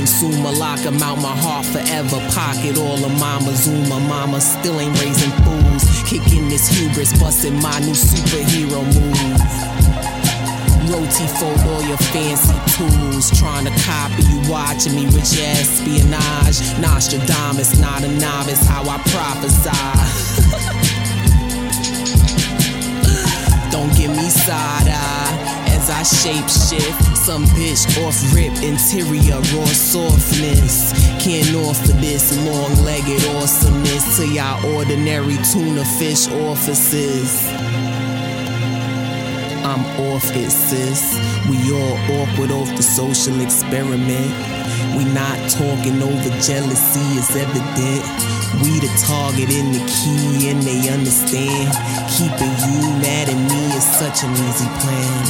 consume 0.00 0.46
a 0.46 0.50
lock 0.50 0.80
'em 0.86 1.02
out 1.02 1.18
my 1.18 1.36
heart 1.44 1.66
forever. 1.66 2.18
Pocket 2.34 2.78
all 2.78 3.04
of 3.04 3.12
mama 3.18 3.54
Zuma. 3.54 3.98
Mama 4.00 4.40
still 4.40 4.80
ain't 4.80 4.96
raising 5.00 5.32
fools. 5.44 5.82
Kicking 6.10 6.48
this 6.48 6.66
hubris, 6.68 7.12
busting 7.20 7.60
my 7.60 7.78
new 7.80 7.96
superhero 8.10 8.80
move. 8.96 9.40
Roti 10.90 11.26
fold 11.38 11.60
all 11.70 11.82
your 11.90 12.02
fancy 12.12 12.56
tools. 12.76 13.30
Trying 13.38 13.66
to 13.66 13.74
copy 13.90 14.22
you, 14.30 14.40
watching 14.50 14.94
me 14.94 15.04
with 15.14 15.28
your 15.36 15.48
espionage. 15.60 16.58
Nostradamus, 16.80 17.78
not 17.78 18.02
a 18.02 18.08
novice, 18.08 18.64
how 18.66 18.82
I 18.94 18.98
prophesy. 19.12 20.56
Give 23.96 24.10
me 24.10 24.28
side 24.28 24.88
eye 24.88 25.64
as 25.68 25.88
I 25.88 26.02
shape 26.02 26.48
shift. 26.48 27.16
Some 27.16 27.44
bitch 27.56 27.84
off 28.04 28.16
rip, 28.34 28.52
interior 28.62 29.40
raw 29.56 29.64
softness. 29.66 30.92
Can't 31.22 31.54
offer 31.56 31.92
this 31.92 32.36
long 32.46 32.74
legged 32.84 33.24
awesomeness 33.36 34.16
to 34.18 34.26
y'all 34.26 34.64
ordinary 34.76 35.36
tuna 35.52 35.84
fish 35.98 36.28
offices. 36.28 37.46
I'm 39.64 39.84
off 40.12 40.24
it, 40.34 40.50
sis. 40.50 41.14
We 41.48 41.56
all 41.72 41.96
awkward 42.20 42.50
off 42.50 42.68
the 42.76 42.82
social 42.82 43.40
experiment. 43.40 44.32
We 44.96 45.04
not 45.04 45.38
talking 45.48 46.02
over 46.02 46.30
jealousy 46.40 47.06
is 47.16 47.36
evident. 47.36 48.39
We 48.58 48.80
the 48.80 48.90
target 49.06 49.50
in 49.50 49.72
the 49.72 49.84
key, 49.86 50.50
and 50.50 50.62
they 50.62 50.88
understand. 50.90 51.70
Keeping 52.10 52.54
you 52.66 52.80
mad 52.98 53.28
at 53.28 53.36
me 53.36 53.62
is 53.76 53.84
such 53.84 54.24
an 54.24 54.32
easy 54.32 54.68
plan. 54.80 55.24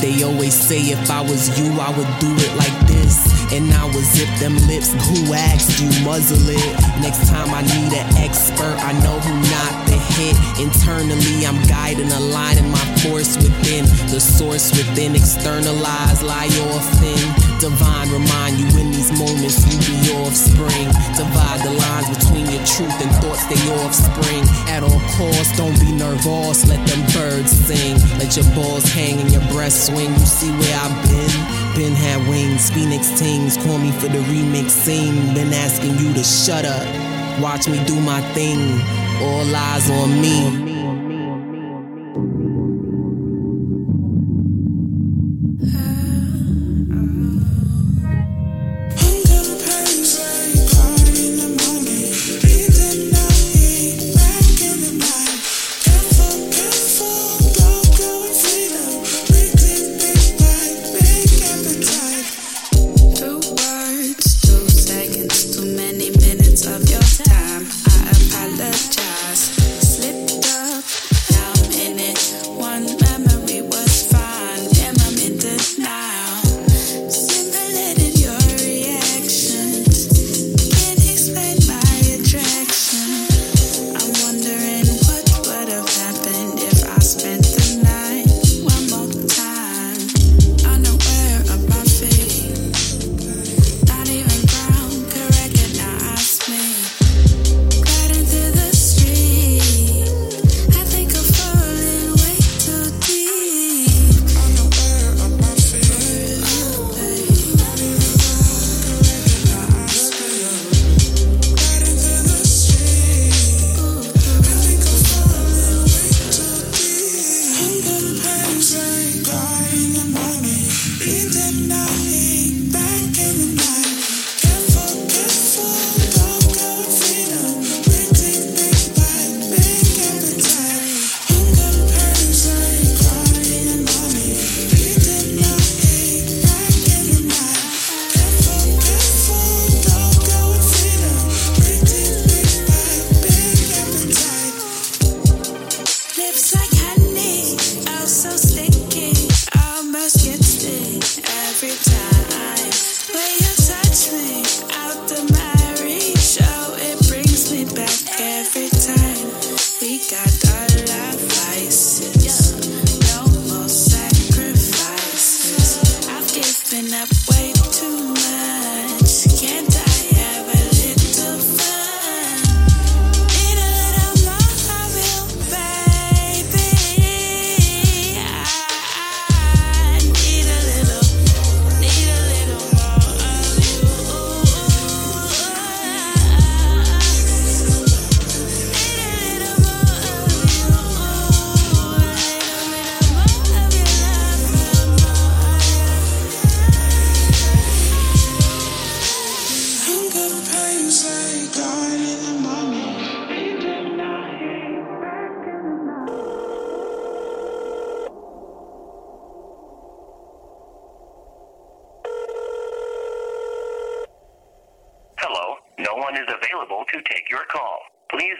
They 0.00 0.22
always 0.24 0.54
say 0.54 0.80
if 0.80 1.10
I 1.10 1.20
was 1.22 1.58
you, 1.58 1.72
I 1.80 1.90
would 1.96 2.18
do 2.18 2.34
it 2.36 2.56
like 2.56 2.86
this. 2.86 3.35
And 3.52 3.72
I 3.72 3.84
would 3.86 4.04
zip 4.04 4.28
them 4.38 4.56
lips. 4.66 4.92
Who 4.92 5.32
asked 5.32 5.80
you? 5.80 5.88
Muzzle 6.04 6.50
it. 6.50 6.72
Next 7.00 7.28
time 7.28 7.54
I 7.54 7.62
need 7.62 7.92
an 7.94 8.08
expert, 8.18 8.76
I 8.82 8.92
know 9.04 9.18
who 9.20 9.34
not 9.54 9.86
to 9.88 9.96
hit. 10.18 10.36
Internally, 10.58 11.46
I'm 11.46 11.62
guiding, 11.68 12.10
a 12.10 12.20
line 12.20 12.58
in 12.58 12.68
my 12.70 12.84
force 13.02 13.36
within. 13.36 13.84
The 14.10 14.20
source 14.20 14.70
within, 14.72 15.14
externalize, 15.14 16.22
lie 16.22 16.50
often. 16.74 17.46
Divine 17.60 18.10
remind 18.10 18.58
you 18.58 18.68
in 18.80 18.90
these 18.90 19.12
moments 19.18 19.64
you 19.64 19.78
be 19.86 20.12
offspring. 20.20 20.88
Divide 21.16 21.60
the 21.64 21.72
lines 21.72 22.08
between 22.18 22.46
your 22.50 22.64
truth 22.66 22.96
and 23.00 23.10
thoughts, 23.22 23.46
they 23.46 23.56
your 23.66 23.78
offspring. 23.86 24.44
At 24.68 24.82
all 24.82 25.00
costs, 25.16 25.56
don't 25.56 25.78
be 25.80 25.92
nervous, 25.92 26.66
let 26.68 26.84
them 26.86 27.02
birds 27.14 27.52
sing. 27.52 27.96
Let 28.18 28.36
your 28.36 28.46
balls 28.54 28.84
hang 28.92 29.20
and 29.20 29.30
your 29.32 29.46
breast 29.52 29.86
swing. 29.86 30.12
You 30.12 30.26
see 30.26 30.50
where 30.50 30.76
I've 30.78 30.96
been? 31.08 31.65
Been 31.76 31.92
had 31.92 32.26
wings, 32.26 32.70
Phoenix 32.70 33.10
Tings, 33.18 33.58
call 33.58 33.76
me 33.76 33.92
for 33.92 34.08
the 34.08 34.20
remix 34.20 34.70
scene. 34.70 35.34
Been 35.34 35.52
asking 35.52 35.98
you 35.98 36.14
to 36.14 36.24
shut 36.24 36.64
up, 36.64 36.86
watch 37.38 37.68
me 37.68 37.84
do 37.84 38.00
my 38.00 38.22
thing. 38.32 38.80
All 39.22 39.54
eyes 39.54 39.90
on 39.90 40.18
me. 40.18 40.75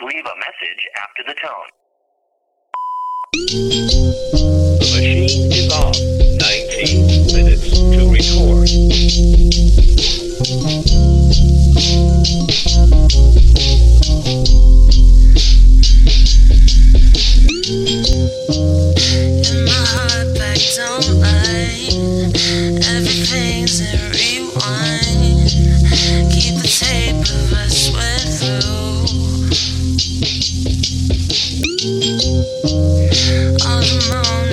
Leave 0.06 0.24
a 0.24 0.36
message 0.38 0.86
after 1.02 1.22
the 1.26 1.34
tone. 1.34 1.68
The 4.78 4.86
machine 4.94 5.50
is 5.50 5.72
off. 5.72 5.98
19 6.38 7.26
minutes 7.34 7.70
to 7.72 8.06
record. 8.12 8.70
All 32.68 33.78
alone. 34.10 34.45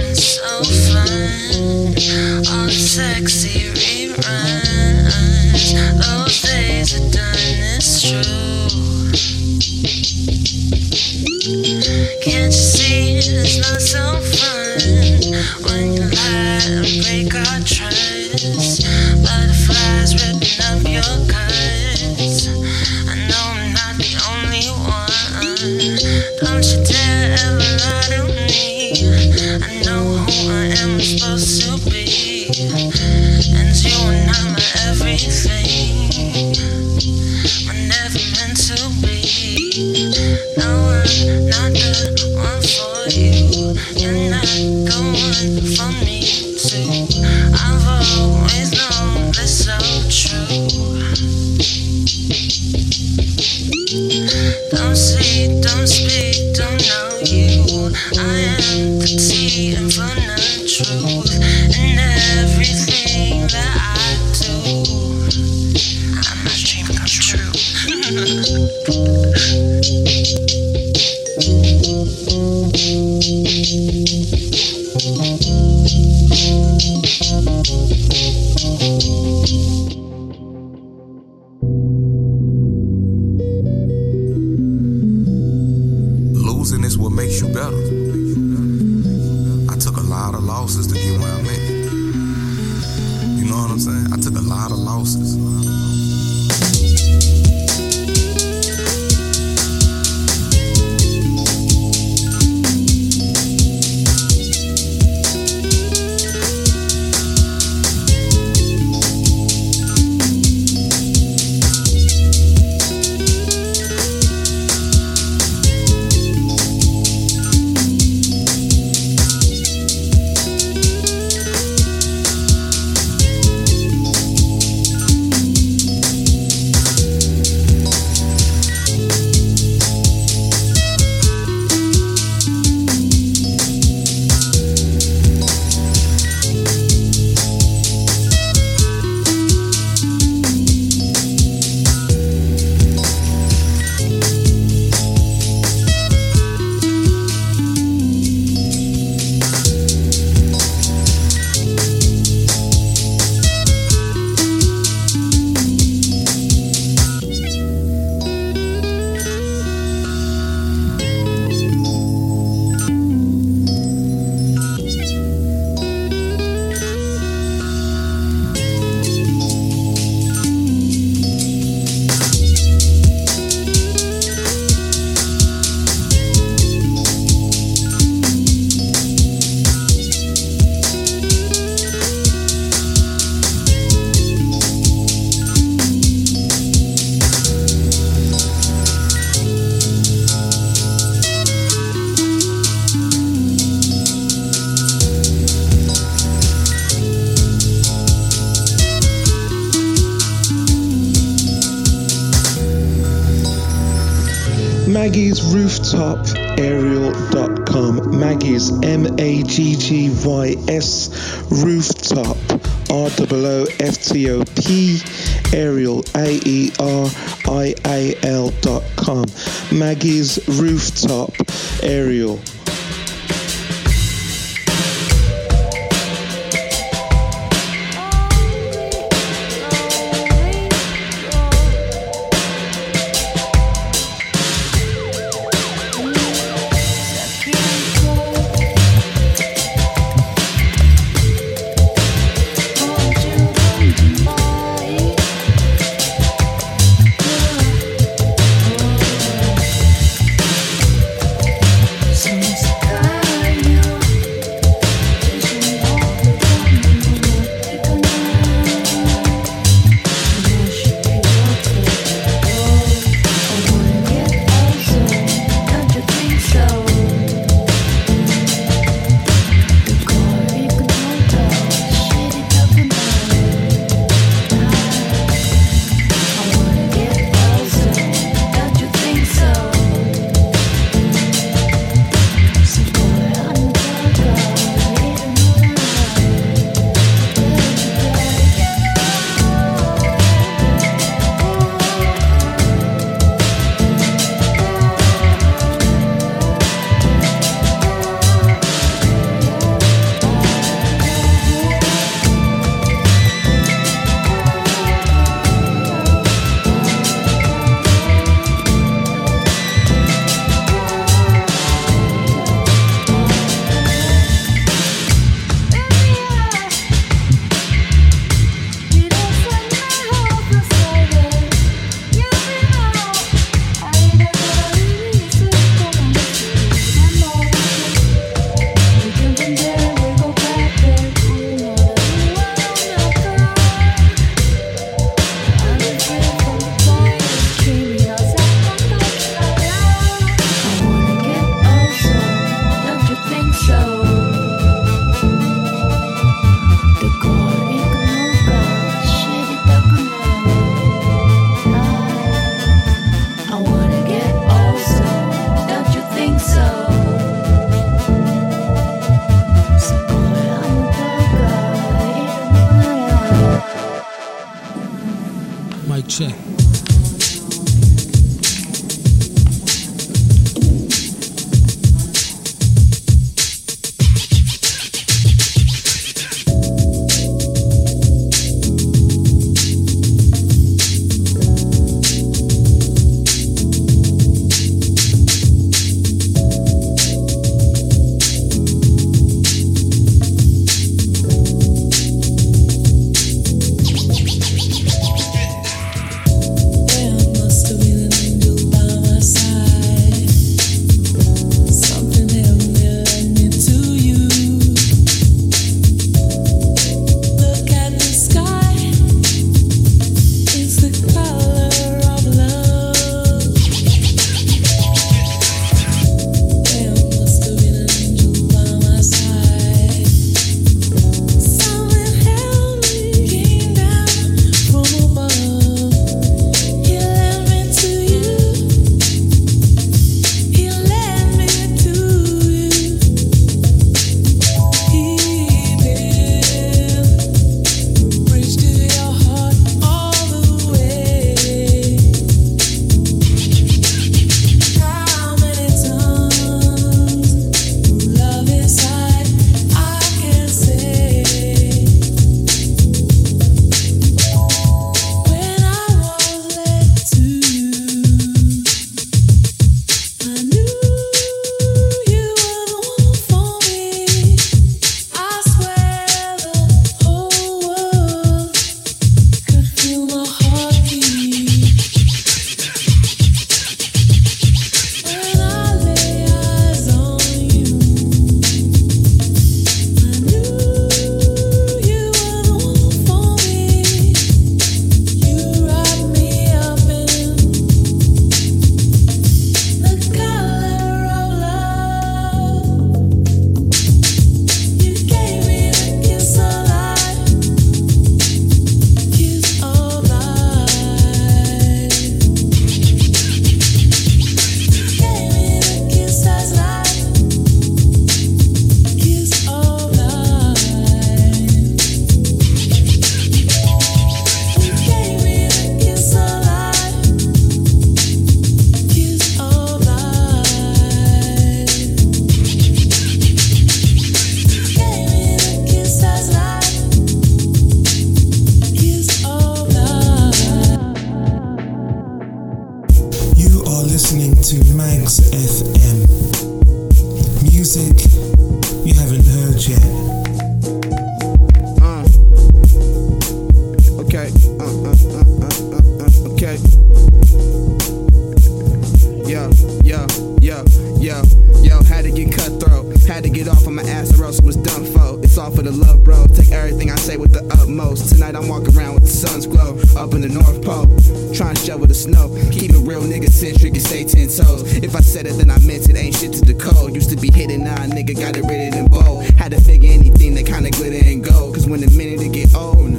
Trying 561.34 561.55
to 561.55 561.65
shovel 561.65 561.88
the 561.88 561.93
snow. 561.95 562.29
Keep 562.51 562.71
it 562.71 562.86
real 562.86 563.01
nigga 563.01 563.29
centric 563.29 563.73
and 563.73 563.81
stay 563.81 564.03
ten 564.03 564.27
toes. 564.27 564.61
If 564.77 564.95
I 564.95 565.01
said 565.01 565.25
it, 565.25 565.34
then 565.38 565.49
I 565.49 565.57
meant 565.59 565.89
it. 565.89 565.95
Ain't 565.95 566.15
shit 566.15 566.34
to 566.34 566.45
the 566.45 566.53
code. 566.53 566.93
Used 566.93 567.09
to 567.09 567.17
be 567.17 567.31
hitting 567.31 567.63
nah, 567.63 567.75
nigga, 567.89 568.13
got 568.13 568.38
it 568.38 568.45
written 568.45 568.77
in 568.77 568.88
bold. 568.88 569.25
Had 569.41 569.51
to 569.51 569.61
figure 569.61 569.91
anything 569.91 570.36
that 570.36 570.45
kinda 570.45 570.69
glitter 570.69 571.03
and 571.03 571.23
gold. 571.23 571.55
Cause 571.55 571.65
when 571.65 571.81
the 571.81 571.89
minute 571.97 572.21
it 572.21 572.34
get 572.34 572.53
old, 572.53 572.93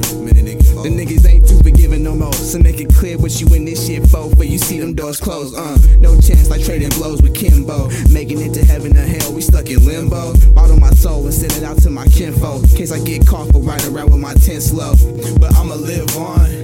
the 0.84 0.90
niggas 0.90 1.24
ain't 1.26 1.48
too 1.48 1.62
forgiving 1.62 2.02
no 2.02 2.14
more. 2.14 2.32
So 2.32 2.58
make 2.58 2.80
it 2.80 2.92
clear 2.92 3.18
what 3.18 3.40
you 3.40 3.46
in 3.54 3.64
this 3.64 3.86
shit 3.86 4.02
for. 4.08 4.28
For 4.34 4.44
you 4.44 4.58
see 4.58 4.80
them 4.80 4.94
doors 4.94 5.20
closed, 5.20 5.54
uh. 5.54 5.78
No 6.00 6.20
chance 6.20 6.50
like 6.50 6.64
trading 6.64 6.90
blows 6.90 7.22
with 7.22 7.34
Kimbo. 7.34 7.88
Making 8.10 8.40
it 8.40 8.52
to 8.54 8.64
heaven 8.64 8.96
or 8.96 9.06
hell, 9.06 9.32
we 9.32 9.42
stuck 9.42 9.70
in 9.70 9.86
limbo. 9.86 10.34
Bottle 10.54 10.78
my 10.78 10.90
soul 10.90 11.24
and 11.24 11.32
send 11.32 11.52
it 11.52 11.62
out 11.62 11.78
to 11.82 11.90
my 11.90 12.06
kinfolk. 12.08 12.68
Case 12.70 12.90
I 12.90 12.98
get 12.98 13.26
caught 13.26 13.52
for 13.52 13.60
riding 13.60 13.94
around 13.94 14.10
with 14.10 14.20
my 14.20 14.34
tense 14.34 14.72
low. 14.72 14.94
But 15.38 15.54
I'ma 15.54 15.76
live 15.76 16.16
on, 16.16 16.63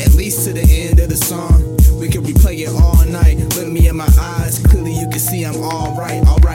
at 0.00 0.14
least 0.14 0.44
to 0.44 0.52
the 0.52 0.62
end 0.62 1.00
of 1.00 1.08
the 1.08 1.16
song. 1.16 1.76
We 1.98 2.08
can 2.08 2.22
replay 2.22 2.60
it 2.60 2.68
all 2.68 3.04
night. 3.04 3.38
Look 3.56 3.68
me 3.68 3.88
in 3.88 3.96
my 3.96 4.08
eyes, 4.18 4.58
clearly 4.58 4.92
you 4.92 5.08
can 5.08 5.18
see 5.18 5.44
I'm 5.44 5.56
alright, 5.56 6.26
alright, 6.26 6.47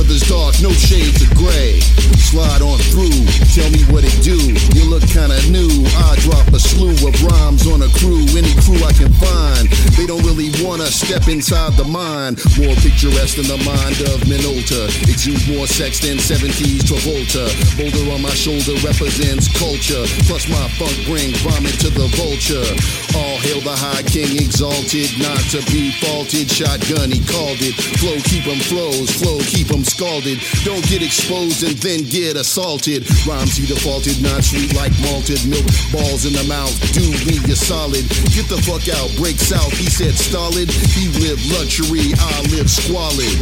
Weather's 0.00 0.22
dark, 0.22 0.54
no 0.62 0.70
shades 0.70 1.20
of 1.20 1.28
gray. 1.36 1.78
Slide 2.16 2.62
on 2.62 2.78
through, 2.78 3.10
tell 3.52 3.70
me 3.70 3.84
what 3.92 4.02
it 4.02 4.16
do. 4.24 4.79
Look 4.90 5.06
kinda 5.06 5.38
new. 5.50 5.70
I 6.02 6.16
drop 6.26 6.48
a 6.52 6.58
slew 6.58 6.90
of 7.06 7.14
rhymes 7.22 7.64
on 7.68 7.80
a 7.80 7.88
crew, 8.02 8.26
any 8.34 8.52
crew 8.66 8.82
I 8.82 8.92
can 8.92 9.12
find. 9.22 9.70
They 9.94 10.04
don't 10.04 10.24
really 10.24 10.50
wanna 10.64 10.90
step 10.90 11.28
inside 11.28 11.76
the 11.76 11.84
mind. 11.84 12.42
More 12.58 12.74
picturesque 12.82 13.36
than 13.36 13.46
the 13.46 13.62
mind 13.62 14.00
of 14.10 14.26
Minolta. 14.26 14.90
Exude 15.08 15.46
more 15.46 15.68
sex 15.68 16.00
than 16.00 16.18
70s 16.18 16.82
Travolta. 16.82 17.46
Boulder 17.78 18.10
on 18.10 18.22
my 18.22 18.34
shoulder 18.34 18.74
represents 18.82 19.46
culture. 19.54 20.04
Plus 20.26 20.48
my 20.48 20.66
funk 20.74 20.96
brings 21.06 21.38
vomit 21.38 21.78
to 21.78 21.90
the 21.90 22.08
vulture. 22.18 22.66
All 23.14 23.38
hail 23.46 23.60
the 23.60 23.76
high 23.76 24.02
king, 24.02 24.42
exalted, 24.42 25.10
not 25.22 25.38
to 25.54 25.62
be 25.70 25.92
faulted. 26.02 26.50
Shotgun, 26.50 27.12
he 27.12 27.20
called 27.30 27.62
it. 27.62 27.78
Flow 28.02 28.18
keep 28.24 28.44
'em 28.48 28.58
flows, 28.58 29.10
flow 29.10 29.38
keep 29.46 29.70
'em 29.70 29.84
scalded. 29.84 30.40
Don't 30.64 30.84
get 30.88 31.00
exposed 31.00 31.62
and 31.62 31.78
then 31.78 32.02
get 32.08 32.34
assaulted. 32.34 33.06
Rhymes 33.24 33.56
he 33.56 33.66
defaulted, 33.66 34.20
not 34.20 34.42
sweet 34.42 34.79
like 34.80 34.96
malted 35.04 35.44
milk. 35.44 35.68
Balls 35.92 36.24
in 36.24 36.32
the 36.32 36.46
mouth, 36.48 36.72
do 36.96 37.04
me 37.28 37.36
you 37.44 37.54
solid. 37.54 38.08
Get 38.32 38.48
the 38.48 38.56
fuck 38.64 38.88
out, 38.88 39.12
break 39.20 39.36
south. 39.36 39.76
He 39.76 39.92
said 39.92 40.16
stolid. 40.16 40.72
He 40.96 41.12
lived 41.20 41.44
luxury, 41.52 42.16
I 42.16 42.40
live 42.48 42.72
squalid. 42.72 43.36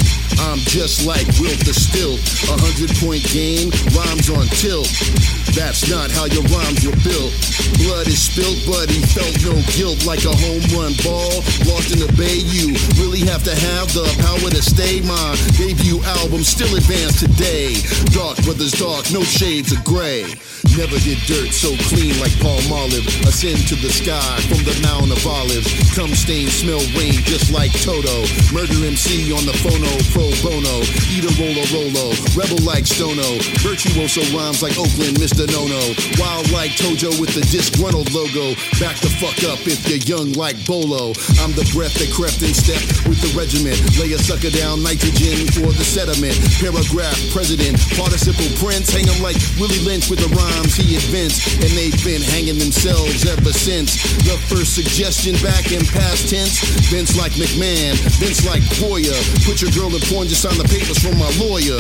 I'm 0.51 0.59
just 0.67 1.07
like 1.07 1.27
Wilt 1.39 1.63
the 1.63 1.75
Stilt. 1.75 2.19
A 2.51 2.59
hundred 2.59 2.91
point 2.99 3.23
game, 3.31 3.71
rhymes 3.95 4.27
on 4.35 4.51
tilt. 4.59 4.91
That's 5.55 5.87
not 5.87 6.11
how 6.11 6.27
your 6.27 6.43
rhymes 6.51 6.83
were 6.83 6.99
built. 7.07 7.31
Blood 7.83 8.11
is 8.11 8.19
spilt, 8.19 8.59
but 8.67 8.91
he 8.91 8.99
felt 9.15 9.31
no 9.47 9.55
guilt 9.79 10.03
like 10.07 10.27
a 10.27 10.35
home 10.35 10.63
run 10.75 10.95
ball. 11.07 11.43
Lost 11.71 11.95
in 11.95 12.03
the 12.03 12.11
Bay, 12.19 12.43
you 12.51 12.75
really 12.99 13.23
have 13.31 13.47
to 13.47 13.55
have 13.55 13.87
the 13.95 14.07
power 14.27 14.51
to 14.51 14.63
stay. 14.63 15.01
My 15.07 15.39
debut 15.55 16.03
album 16.19 16.43
still 16.43 16.75
advanced 16.75 17.23
today. 17.23 17.79
Dark 18.11 18.43
brothers 18.43 18.75
dark, 18.75 19.07
no 19.15 19.23
shades 19.23 19.71
of 19.71 19.83
gray. 19.85 20.27
Never 20.77 20.99
did 21.01 21.19
dirt 21.25 21.55
so 21.55 21.73
clean 21.89 22.19
like 22.21 22.35
Paul 22.41 22.61
Olive. 22.73 23.07
Ascend 23.25 23.67
to 23.69 23.77
the 23.79 23.91
sky 23.91 24.37
from 24.51 24.63
the 24.67 24.75
Mount 24.83 25.11
of 25.11 25.23
Olives. 25.27 25.71
Come 25.95 26.15
stain, 26.15 26.49
smell 26.49 26.83
rain 26.99 27.17
just 27.25 27.51
like 27.51 27.73
Toto. 27.81 28.27
Murder 28.53 28.79
MC 28.85 29.33
on 29.33 29.45
the 29.47 29.57
phono, 29.63 29.91
pro 30.13 30.29
bono. 30.43 30.83
Eat 31.11 31.25
a 31.25 31.33
rolo 31.39 31.63
rolo. 31.73 32.15
Rebel 32.35 32.61
like 32.67 32.87
Stono. 32.87 33.39
Virtuoso 33.63 34.23
rhymes 34.37 34.63
like 34.63 34.77
Oakland, 34.79 35.19
Mr. 35.19 35.47
Nono. 35.51 35.81
Wild 36.19 36.51
like 36.51 36.73
Tojo 36.75 37.15
with 37.21 37.35
the 37.35 37.43
disgruntled 37.51 38.11
logo. 38.13 38.55
Back 38.79 38.97
the 39.01 39.11
fuck 39.19 39.39
up 39.51 39.61
if 39.67 39.83
you're 39.89 40.03
young 40.07 40.33
like 40.35 40.59
Bolo. 40.67 41.15
I'm 41.43 41.53
the 41.55 41.67
breath 41.75 41.95
that 41.99 42.11
crept 42.15 42.43
in 42.43 42.55
step 42.55 42.81
with 43.07 43.21
the 43.23 43.31
regiment. 43.39 43.79
Lay 43.99 44.13
a 44.13 44.19
sucker 44.19 44.51
down 44.51 44.83
nitrogen 44.83 45.47
for 45.55 45.71
the 45.75 45.85
sediment. 45.85 46.39
Paragraph, 46.59 47.19
president, 47.33 47.79
participle 47.99 48.49
prince. 48.59 48.91
Hang 48.91 49.07
'em 49.09 49.23
like 49.23 49.39
Willie 49.59 49.83
Lynch 49.83 50.09
with 50.09 50.21
the 50.21 50.31
rhymes 50.59 50.75
he 50.75 50.95
invents. 50.97 51.39
And 51.63 51.71
they've 51.79 52.05
been 52.05 52.23
hanging 52.23 52.59
themselves 52.59 53.27
ever 53.27 53.53
since. 53.53 54.03
The 54.27 54.37
first 54.51 54.75
suggestion 54.75 55.35
back 55.43 55.71
in 55.71 55.85
past 55.87 56.29
tense. 56.29 56.59
Vince 56.91 57.17
like 57.17 57.33
McMahon, 57.33 57.95
Vince 58.19 58.45
like 58.47 58.63
Poyer. 58.83 59.15
Put 59.47 59.63
your 59.63 59.71
girl 59.71 59.95
in 59.95 60.03
porn, 60.11 60.27
just 60.27 60.43
sign 60.43 60.59
the 60.59 60.67
papers 60.67 60.99
from 60.99 61.19
my 61.19 61.31
lawyer. 61.39 61.79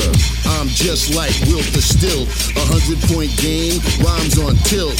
I'm 0.58 0.68
just 0.68 1.14
like 1.14 1.34
Wilt 1.50 1.66
the 1.74 1.82
Stilt. 1.82 2.28
A 2.56 2.64
hundred 2.70 2.98
point 3.10 3.34
game, 3.38 3.82
rhymes 3.98 4.38
on 4.38 4.54
tilt. 4.70 4.98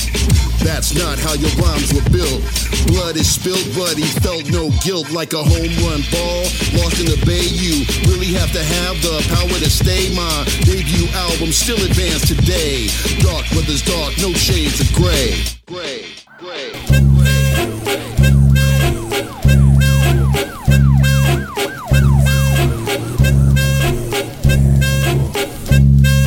That's 0.64 0.94
not 0.94 1.18
how 1.18 1.34
your 1.38 1.54
rhymes 1.62 1.94
were 1.94 2.06
built. 2.10 2.42
Blood 2.90 3.14
is 3.16 3.30
spilt, 3.30 3.62
but 3.78 3.94
he 3.94 4.06
felt 4.18 4.50
no 4.50 4.70
guilt 4.82 5.10
like 5.14 5.32
a 5.32 5.42
home 5.42 5.72
run 5.86 6.02
ball. 6.10 6.42
Lost 6.74 6.98
in 6.98 7.06
the 7.06 7.20
Bay, 7.22 7.46
you 7.46 7.86
really 8.10 8.34
have 8.34 8.50
to 8.52 8.62
have 8.62 8.96
the 9.02 9.22
power 9.30 9.54
to 9.54 9.70
stay. 9.70 10.10
My 10.16 10.44
debut 10.66 11.06
album 11.14 11.52
still 11.52 11.78
advanced 11.78 12.26
today. 12.26 12.90
Dark 13.22 13.46
dark, 13.76 14.16
no 14.18 14.32
shades 14.32 14.80
of 14.80 14.90
gray. 14.94 15.44
Gray, 15.66 16.06
gray. 16.38 16.72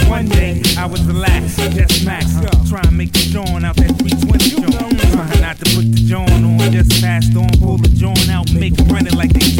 One 0.07 0.27
day 0.29 0.61
I 0.77 0.85
was 0.85 1.03
relaxed, 1.05 1.57
just 1.71 2.05
max. 2.05 2.27
Try 2.69 2.81
and 2.83 2.95
make 2.95 3.11
the 3.11 3.19
joint 3.31 3.65
out 3.65 3.75
that 3.77 3.97
320 3.97 4.61
joint. 4.61 4.99
Try 5.11 5.41
not 5.41 5.57
to 5.57 5.75
put 5.75 5.91
the 5.91 6.03
joint 6.05 6.29
on, 6.29 6.71
just 6.71 7.01
passed 7.01 7.35
on, 7.35 7.49
pull 7.59 7.77
the 7.77 7.89
joint 7.89 8.29
out, 8.29 8.53
make 8.53 8.73
it 8.79 8.91
run 8.91 9.07
it 9.07 9.15
like 9.15 9.33
they 9.33 9.50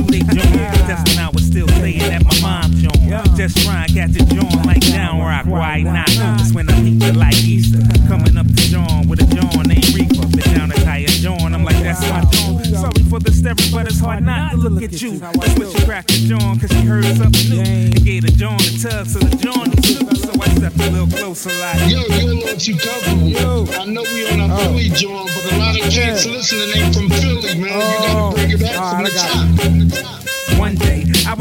Just 3.41 3.65
try 3.65 3.85
and 3.85 3.93
catch 3.95 4.21
a 4.21 4.25
joint 4.35 4.67
like 4.67 4.85
down 4.93 5.19
rock, 5.19 5.47
why 5.47 5.81
not? 5.81 6.07
That's 6.11 6.53
when 6.53 6.69
I 6.69 6.79
peeped 6.83 7.01
it 7.01 7.15
like 7.15 7.33
Easter. 7.41 7.81
Coming 8.07 8.37
up 8.37 8.45
the 8.45 8.69
joint 8.69 9.09
with 9.09 9.17
a 9.17 9.25
joint 9.33 9.65
named 9.65 9.89
Reaper. 9.97 10.29
Been 10.29 10.53
down 10.53 10.69
a 10.69 10.75
tire 10.85 11.07
joint, 11.07 11.49
I'm 11.49 11.63
like, 11.63 11.81
that's 11.81 12.01
my 12.01 12.21
joint. 12.29 12.67
Sorry 12.69 13.01
for 13.09 13.17
the 13.17 13.33
staring, 13.33 13.57
but 13.73 13.89
it's 13.89 13.99
hard 13.99 14.21
not 14.21 14.51
to 14.51 14.57
look 14.57 14.83
at 14.83 15.01
you. 15.01 15.17
That's 15.17 15.57
when 15.57 15.73
she 15.73 15.85
cracked 15.87 16.09
the 16.09 16.21
joint, 16.29 16.61
cause 16.61 16.69
she 16.69 16.85
heard 16.85 17.03
something 17.17 17.49
new. 17.49 17.65
And 17.65 18.05
gave 18.05 18.29
the 18.29 18.31
joint 18.31 18.61
a 18.61 18.77
tug, 18.77 19.07
so 19.07 19.17
the 19.17 19.33
joint 19.33 19.73
was 19.73 19.89
new. 19.89 20.05
So 20.21 20.37
I 20.37 20.45
stepped 20.61 20.77
a 20.77 20.91
little 20.93 21.09
closer, 21.09 21.49
like, 21.57 21.81
Yo, 21.89 21.97
you 22.13 22.29
a 22.29 22.45
little 22.45 22.59
too 22.61 22.77
comfortable. 22.77 23.73
I 23.73 23.89
know 23.89 24.05
we 24.13 24.21
on 24.29 24.37
a 24.37 24.55
Philly 24.69 24.93
joint, 24.93 25.33
but 25.33 25.49
a 25.49 25.57
lot 25.57 25.81
of 25.81 25.89
cats 25.89 26.29
listening 26.29 26.77
ain't 26.77 26.93
from 26.93 27.09
Philly, 27.09 27.57
man. 27.57 27.73
you 27.73 28.05
gotta 28.05 28.35
bring 28.37 28.51
it 28.53 28.61
back 28.61 28.77
from 28.77 29.01
the 29.01 29.09
top. 29.17 29.49
One 29.65 29.89
day 29.89 30.05
I 30.05 30.20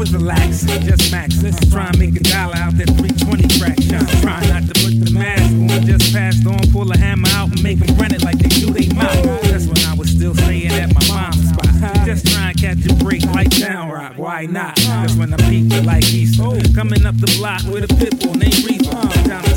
was 0.01 0.13
relaxing, 0.13 0.81
just 0.81 1.13
maxing, 1.13 1.53
trying 1.71 1.93
to 1.93 1.99
make 1.99 2.15
a 2.15 2.23
dollar 2.23 2.55
out 2.55 2.75
that 2.75 2.89
320 2.97 3.59
crack 3.59 3.77
fraction. 3.77 4.01
Trying 4.21 4.49
not 4.49 4.65
to 4.65 4.73
put 4.81 4.97
the 4.97 5.11
mask 5.13 5.53
on, 5.53 5.85
just 5.85 6.11
passed 6.11 6.43
on, 6.47 6.57
pull 6.71 6.91
a 6.91 6.97
hammer 6.97 7.29
out 7.37 7.51
and 7.51 7.61
make 7.61 7.77
them 7.77 7.95
run 7.97 8.11
it 8.11 8.23
like 8.23 8.39
they 8.39 8.49
do 8.49 8.73
they 8.73 8.89
mouth. 8.95 9.21
That's 9.43 9.67
when 9.67 9.77
I 9.85 9.93
was 9.93 10.09
still 10.09 10.33
staying 10.33 10.73
at 10.73 10.89
my 10.89 11.05
mom's 11.07 11.49
spot. 11.49 11.69
Just 12.03 12.25
trying 12.33 12.55
to 12.55 12.61
catch 12.61 12.83
a 12.89 12.95
break 12.95 13.23
like 13.25 13.51
down 13.51 13.91
rock, 13.91 14.13
why 14.17 14.47
not? 14.47 14.75
That's 14.77 15.13
when 15.13 15.35
I 15.35 15.37
peaked 15.37 15.85
like 15.85 16.03
Easter. 16.09 16.49
Coming 16.73 17.05
up 17.05 17.17
the 17.21 17.31
block 17.37 17.61
with 17.69 17.85
a 17.85 17.93
pit 17.93 18.19
bull 18.19 18.33
named 18.33 18.57
Reaper. 18.65 19.50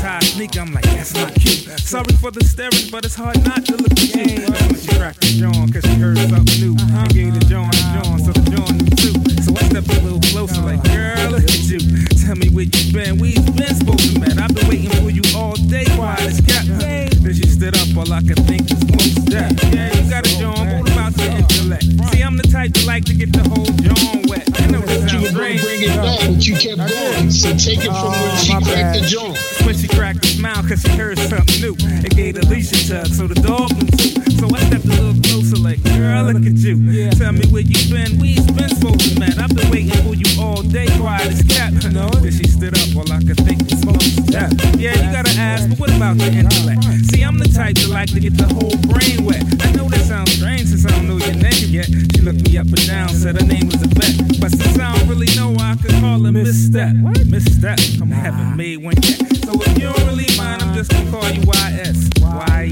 Down 0.51 0.71
the 0.71 0.81
tie 0.81 0.85
sneaker, 0.85 0.85
I'm 0.85 0.85
like, 0.85 0.85
that's 0.85 1.13
not 1.13 1.33
cute. 1.35 1.79
Sorry 1.79 2.13
for 2.21 2.31
the 2.31 2.43
staring, 2.43 2.89
but 2.91 3.05
it's 3.05 3.15
hard 3.15 3.43
not 3.45 3.65
to 3.65 3.77
look 3.77 3.91
at 3.91 4.15
you. 4.15 4.45
She 4.77 4.89
cracked 4.93 5.21
the 5.21 5.31
joint, 5.41 5.73
cause 5.73 5.83
she 5.83 5.95
heard 5.97 6.17
something 6.17 6.59
new. 6.61 6.75
Uh-huh. 6.75 6.99
And 6.99 7.13
gave 7.13 7.33
the 7.33 7.45
joint 7.45 7.73
a 7.73 7.81
joint, 7.97 8.21
so 8.21 8.31
the 8.31 8.45
joint 8.53 8.77
knew 8.77 8.93
too. 8.93 9.15
So 9.41 9.51
I 9.57 9.63
stepped 9.69 9.89
a 9.89 10.01
little 10.01 10.21
closer, 10.33 10.61
like, 10.61 10.83
girl, 10.83 11.31
look 11.31 11.43
at 11.43 11.65
you. 11.65 11.81
Tell 12.25 12.35
me 12.35 12.49
where 12.49 12.65
you 12.65 12.93
been. 12.93 13.17
We've 13.17 13.41
been 13.55 13.73
supposed 13.75 14.13
to 14.13 14.19
met. 14.19 14.37
I've 14.37 14.53
been 14.53 14.67
waiting 14.67 14.93
for 15.01 15.09
you 15.09 15.23
all 15.35 15.55
day. 15.55 15.85
Quiet 15.95 16.21
as 16.21 16.41
kept. 16.41 16.67
Then 16.77 17.33
she 17.33 17.47
stood 17.49 17.75
up, 17.77 17.89
all 17.97 18.11
I 18.13 18.21
could 18.21 18.39
think 18.45 18.69
was 18.69 18.85
most 18.85 19.25
that. 19.33 19.53
Yeah, 19.73 19.89
you 19.97 20.09
got 20.09 20.25
a 20.25 20.31
joint, 20.37 20.69
about 21.15 21.25
your 21.25 21.37
intellect? 21.39 21.83
See, 22.11 22.21
I'm 22.21 22.37
the 22.37 22.47
type 22.47 22.73
that 22.73 22.85
like 22.85 23.05
to 23.05 23.13
get 23.13 23.31
the 23.31 23.43
whole 23.47 23.65
joint 23.81 24.29
wet. 24.29 24.45
I 24.61 24.67
know 24.67 24.81
this 24.81 25.09
sounds 25.09 25.29
strange. 25.29 25.61
bring 25.61 25.81
it 25.81 25.95
back, 25.95 26.19
but 26.27 26.45
you 26.45 26.55
kept 26.55 26.77
going. 26.77 27.31
So 27.31 27.49
take 27.55 27.79
it 27.83 27.91
from 27.91 28.11
when 28.11 28.35
she 28.43 28.53
oh, 28.53 28.61
cracked 28.61 28.99
the 28.99 29.05
joint. 29.07 29.37
When 29.65 29.75
she 29.75 29.87
cracked 29.87 30.25
a 30.25 30.27
smile, 30.27 30.63
cause 30.63 30.81
she 30.81 30.89
heard 30.95 31.17
something 31.19 31.61
new. 31.61 31.75
It 32.03 32.15
gave 32.15 32.37
Alicia 32.37 32.87
tug, 32.87 33.07
so 33.07 33.27
the 33.27 33.35
dog 33.35 33.71
knew 33.73 33.89
too. 33.95 34.15
So 34.35 34.51
I 34.51 34.59
stepped 34.67 34.85
a 34.85 34.95
little 34.99 35.15
closer, 35.23 35.57
like, 35.57 35.81
girl, 35.83 36.25
look 36.31 36.45
at 36.45 36.59
you. 36.59 36.75
Tell 37.15 37.31
me 37.31 37.47
where 37.47 37.63
you 37.63 37.79
been. 37.89 38.19
We 38.19 38.35
been 38.53 38.69
supposed 38.69 39.13
to 39.13 39.19
met. 39.19 39.37
I've 39.39 39.55
been 39.55 39.69
waiting 39.71 39.95
for 40.03 40.13
you 40.13 40.27
all 40.39 40.61
day. 40.61 40.87
Quiet 40.99 41.31
as 41.31 41.41
cat. 41.43 41.73
No, 41.91 42.09
then 42.09 42.31
she 42.31 42.47
stood 42.47 42.75
up 42.77 42.89
while 42.93 43.09
I 43.11 43.23
could 43.23 43.39
think 43.47 43.63
was 43.63 43.85
most 43.85 44.15
that. 44.31 44.51
Yeah, 44.77 44.95
you 44.95 45.11
gotta 45.11 45.31
ask, 45.39 45.69
but 45.69 45.79
what 45.79 45.89
about 45.95 46.17
the 46.17 46.27
intellect? 46.27 46.83
See, 47.11 47.21
I'm 47.23 47.37
the 47.39 47.47
type 47.47 47.75
that 47.75 47.89
like 47.89 48.11
to 48.11 48.19
get 48.19 48.35
the 48.37 48.47
whole 48.51 48.75
brain 48.91 49.23
wet. 49.23 49.43
I 49.63 49.71
know 49.71 49.87
that 49.89 50.03
sounds 50.05 50.31
strange 50.33 50.67
since 50.67 50.85
I 50.85 51.04
don't 51.05 51.19
know 51.19 51.25
your 51.25 51.35
name 51.35 51.69
yet. 51.69 51.85
She 51.85 52.21
looked 52.21 52.49
me 52.49 52.57
up 52.57 52.67
and 52.67 52.87
down, 52.87 53.09
said 53.09 53.39
her 53.39 53.45
name 53.45 53.67
was 53.67 53.81
a 53.81 53.87
bet. 53.87 54.39
But 54.39 54.51
since 54.51 54.79
I 54.79 54.97
don't 54.97 55.07
really 55.07 55.29
know, 55.35 55.55
I 55.59 55.75
could 55.75 55.91
call 56.01 56.19
her 56.23 56.31
Misstep. 56.31 56.95
Misstep, 57.27 57.79
come 57.99 58.11
on, 58.11 58.17
haven't 58.17 58.55
made 58.55 58.77
one 58.77 58.95
yet. 59.01 59.19
So 59.45 59.53
if 59.61 59.77
you 59.77 59.89
don't 59.91 60.05
really 60.07 60.25
mind, 60.37 60.61
I'm 60.63 60.73
just 60.73 60.91
gonna 60.91 61.11
call 61.11 61.29
you 61.29 61.41
YS. 61.41 62.09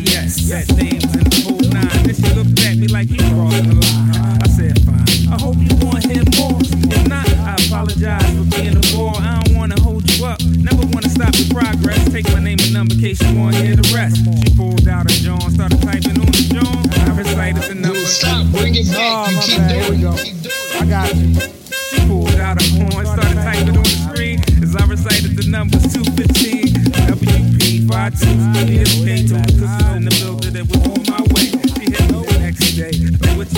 Yes, 0.09 0.49
that 0.49 0.65
name's 0.75 1.13
in 1.13 1.23
the 1.23 1.41
whole 1.45 1.61
nine. 1.69 2.03
Then 2.03 2.15
she 2.15 2.33
looked 2.33 2.59
at 2.65 2.77
me 2.77 2.87
like 2.87 3.09
you 3.09 3.17
crossing 3.17 3.69
the 3.69 3.75
line. 3.75 4.41
I 4.41 4.47
said 4.47 4.81
fine. 4.81 5.05
I 5.29 5.37
hope 5.39 5.57
you 5.57 5.73
want 5.85 6.03
hear 6.05 6.23
more. 6.37 6.57
If 6.61 7.07
not, 7.07 7.29
I 7.29 7.55
apologize 7.67 8.25
for 8.33 8.45
being 8.57 8.77
a 8.77 8.81
bore. 8.93 9.13
I 9.17 9.41
don't 9.43 9.55
wanna 9.55 9.79
hold 9.81 10.09
you 10.09 10.25
up. 10.25 10.41
Never 10.57 10.85
wanna 11.23 11.33
stop 11.33 11.53
your 11.53 11.61
progress. 11.61 12.11
Take 12.11 12.31
my 12.31 12.39
name 12.39 12.57
and 12.59 12.73
number 12.73 12.93
in 12.93 12.99
case 12.99 13.21
you 13.21 13.37
wanna 13.37 13.57
hear 13.57 13.75
the 13.75 13.89
rest. 13.93 14.17
She 14.43 14.55
pulled 14.55 14.87
out 14.87 15.09
a 15.09 15.13
John, 15.21 15.51
started 15.51 15.81
typing 15.81 16.19
on 16.19 16.27
the 16.27 16.43
John. 16.51 17.09
I 17.09 17.17
recited 17.17 17.63
the 17.63 17.75
number. 17.75 17.99
Stop, 18.05 18.47
bring 18.51 18.75
it 18.75 18.87
oh, 18.91 18.93
back. 18.93 19.31
you 19.31 20.11
keep 20.17 20.41
doing 20.41 20.51
it. 20.51 20.81
I 20.81 20.85
got 20.85 21.15
you. 21.15 21.33
She 21.89 22.07
pulled 22.07 22.35
out 22.35 22.61
a 22.61 22.65
horn, 22.75 23.05
started 23.05 23.35
typing 23.35 23.77
on 23.77 23.83
the 23.83 23.97
screen 24.09 24.39
as 24.61 24.75
I 24.75 24.85
recited 24.85 25.35
the 25.37 25.47
numbers 25.49 25.93
215, 25.93 26.73
WP 27.07 27.87
52, 27.87 28.25
PSK 28.65 29.29
told 29.29 29.45
the 29.45 29.53
cookies 29.59 29.95
in 29.95 30.05
the 30.05 30.15
building 30.19 30.53
that 30.53 30.65
was 30.67 30.81
on 30.87 31.03
my 31.07 31.21
way. 31.33 31.52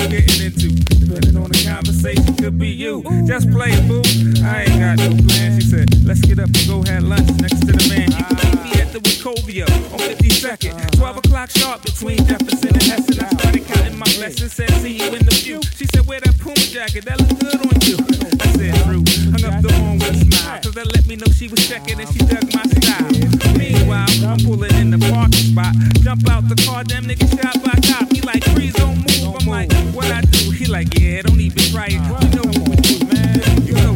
Getting 0.09 0.45
into? 0.45 0.69
Depending 0.99 1.37
on 1.37 1.49
the 1.49 1.61
conversation, 1.65 2.35
could 2.35 2.57
be 2.57 2.69
you. 2.69 3.03
Just 3.25 3.49
play 3.51 3.73
boo. 3.87 4.01
I 4.43 4.65
ain't 4.65 4.79
got 4.79 4.97
no 5.01 5.15
plan. 5.25 5.59
She 5.59 5.65
said, 5.65 5.89
let's 6.05 6.21
get 6.21 6.39
up 6.39 6.49
and 6.49 6.65
go 6.67 6.83
have 6.83 7.03
lunch 7.03 7.29
next 7.41 7.65
to 7.65 7.71
the 7.73 7.85
man. 7.89 8.11
You 8.11 8.25
meet 8.37 8.57
me 8.63 8.71
at 8.81 8.93
the 8.93 8.99
Wachovia 8.99 9.65
on 9.93 9.99
52nd. 9.99 10.97
12 10.97 11.17
o'clock 11.17 11.49
sharp 11.49 11.81
between 11.83 12.17
Jefferson 12.25 12.73
and 12.73 12.83
Heston. 12.83 13.23
I 13.23 13.29
started 13.29 13.65
counting 13.65 13.97
my 13.97 14.09
blessings, 14.17 14.53
said, 14.53 14.69
see 14.81 14.97
you 14.97 15.09
in 15.15 15.25
the 15.25 15.35
view. 15.41 15.61
She 15.75 15.85
said, 15.87 16.05
wear 16.05 16.19
that 16.19 16.37
Puma 16.39 16.55
jacket, 16.55 17.05
that 17.05 17.19
look 17.21 17.39
good 17.39 17.59
on 17.65 17.75
you. 17.85 17.97
I 18.41 18.47
said, 18.53 18.73
true. 18.85 19.03
Hung 19.33 19.45
up 19.45 19.61
the 19.61 19.73
horn 19.73 19.99
with 19.99 20.13
a 20.13 20.21
smile, 20.25 20.61
cause 20.61 20.75
that 20.75 20.87
let 20.93 21.05
me 21.07 21.15
know 21.15 21.29
she 21.33 21.47
was 21.47 21.61
checking 21.67 21.99
and 21.99 22.09
she 22.09 22.19
dug 22.19 22.45
my 22.53 22.63
style. 22.77 23.09
Meanwhile, 23.57 24.11
I'm 24.25 24.39
pulling 24.43 24.75
in 24.75 24.91
the 24.91 24.99
parking 25.09 25.53
spot. 25.53 25.73
Jump 26.01 26.27
out 26.29 26.47
the 26.49 26.55
car, 26.65 26.83
damn 26.83 27.05
nigga 27.05 27.25
shot 27.29 27.57
by 27.63 27.73
cop. 27.87 28.11
He 28.11 28.21
like, 28.21 28.43
freeze, 28.53 28.73
don't 28.73 28.97
move. 28.97 29.14
Like, 30.69 30.99
yeah, 30.99 31.21
don't 31.21 31.39
even 31.39 31.57
try 31.71 31.87
it. 31.87 31.93
You 31.93 31.99
know 31.99 32.43
what 32.43 32.69
we 32.69 32.75
do, 32.77 33.05
man. 33.05 33.65
You 33.65 33.73
know 33.73 33.95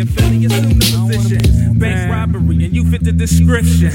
and 0.00 0.10
Philly 0.10 0.46
the 0.46 0.74
position. 0.78 1.78
Bank 1.78 2.10
robbery, 2.10 2.64
and 2.64 2.74
you 2.74 2.90
fit 2.90 3.02
the 3.04 3.12
description. 3.12 3.90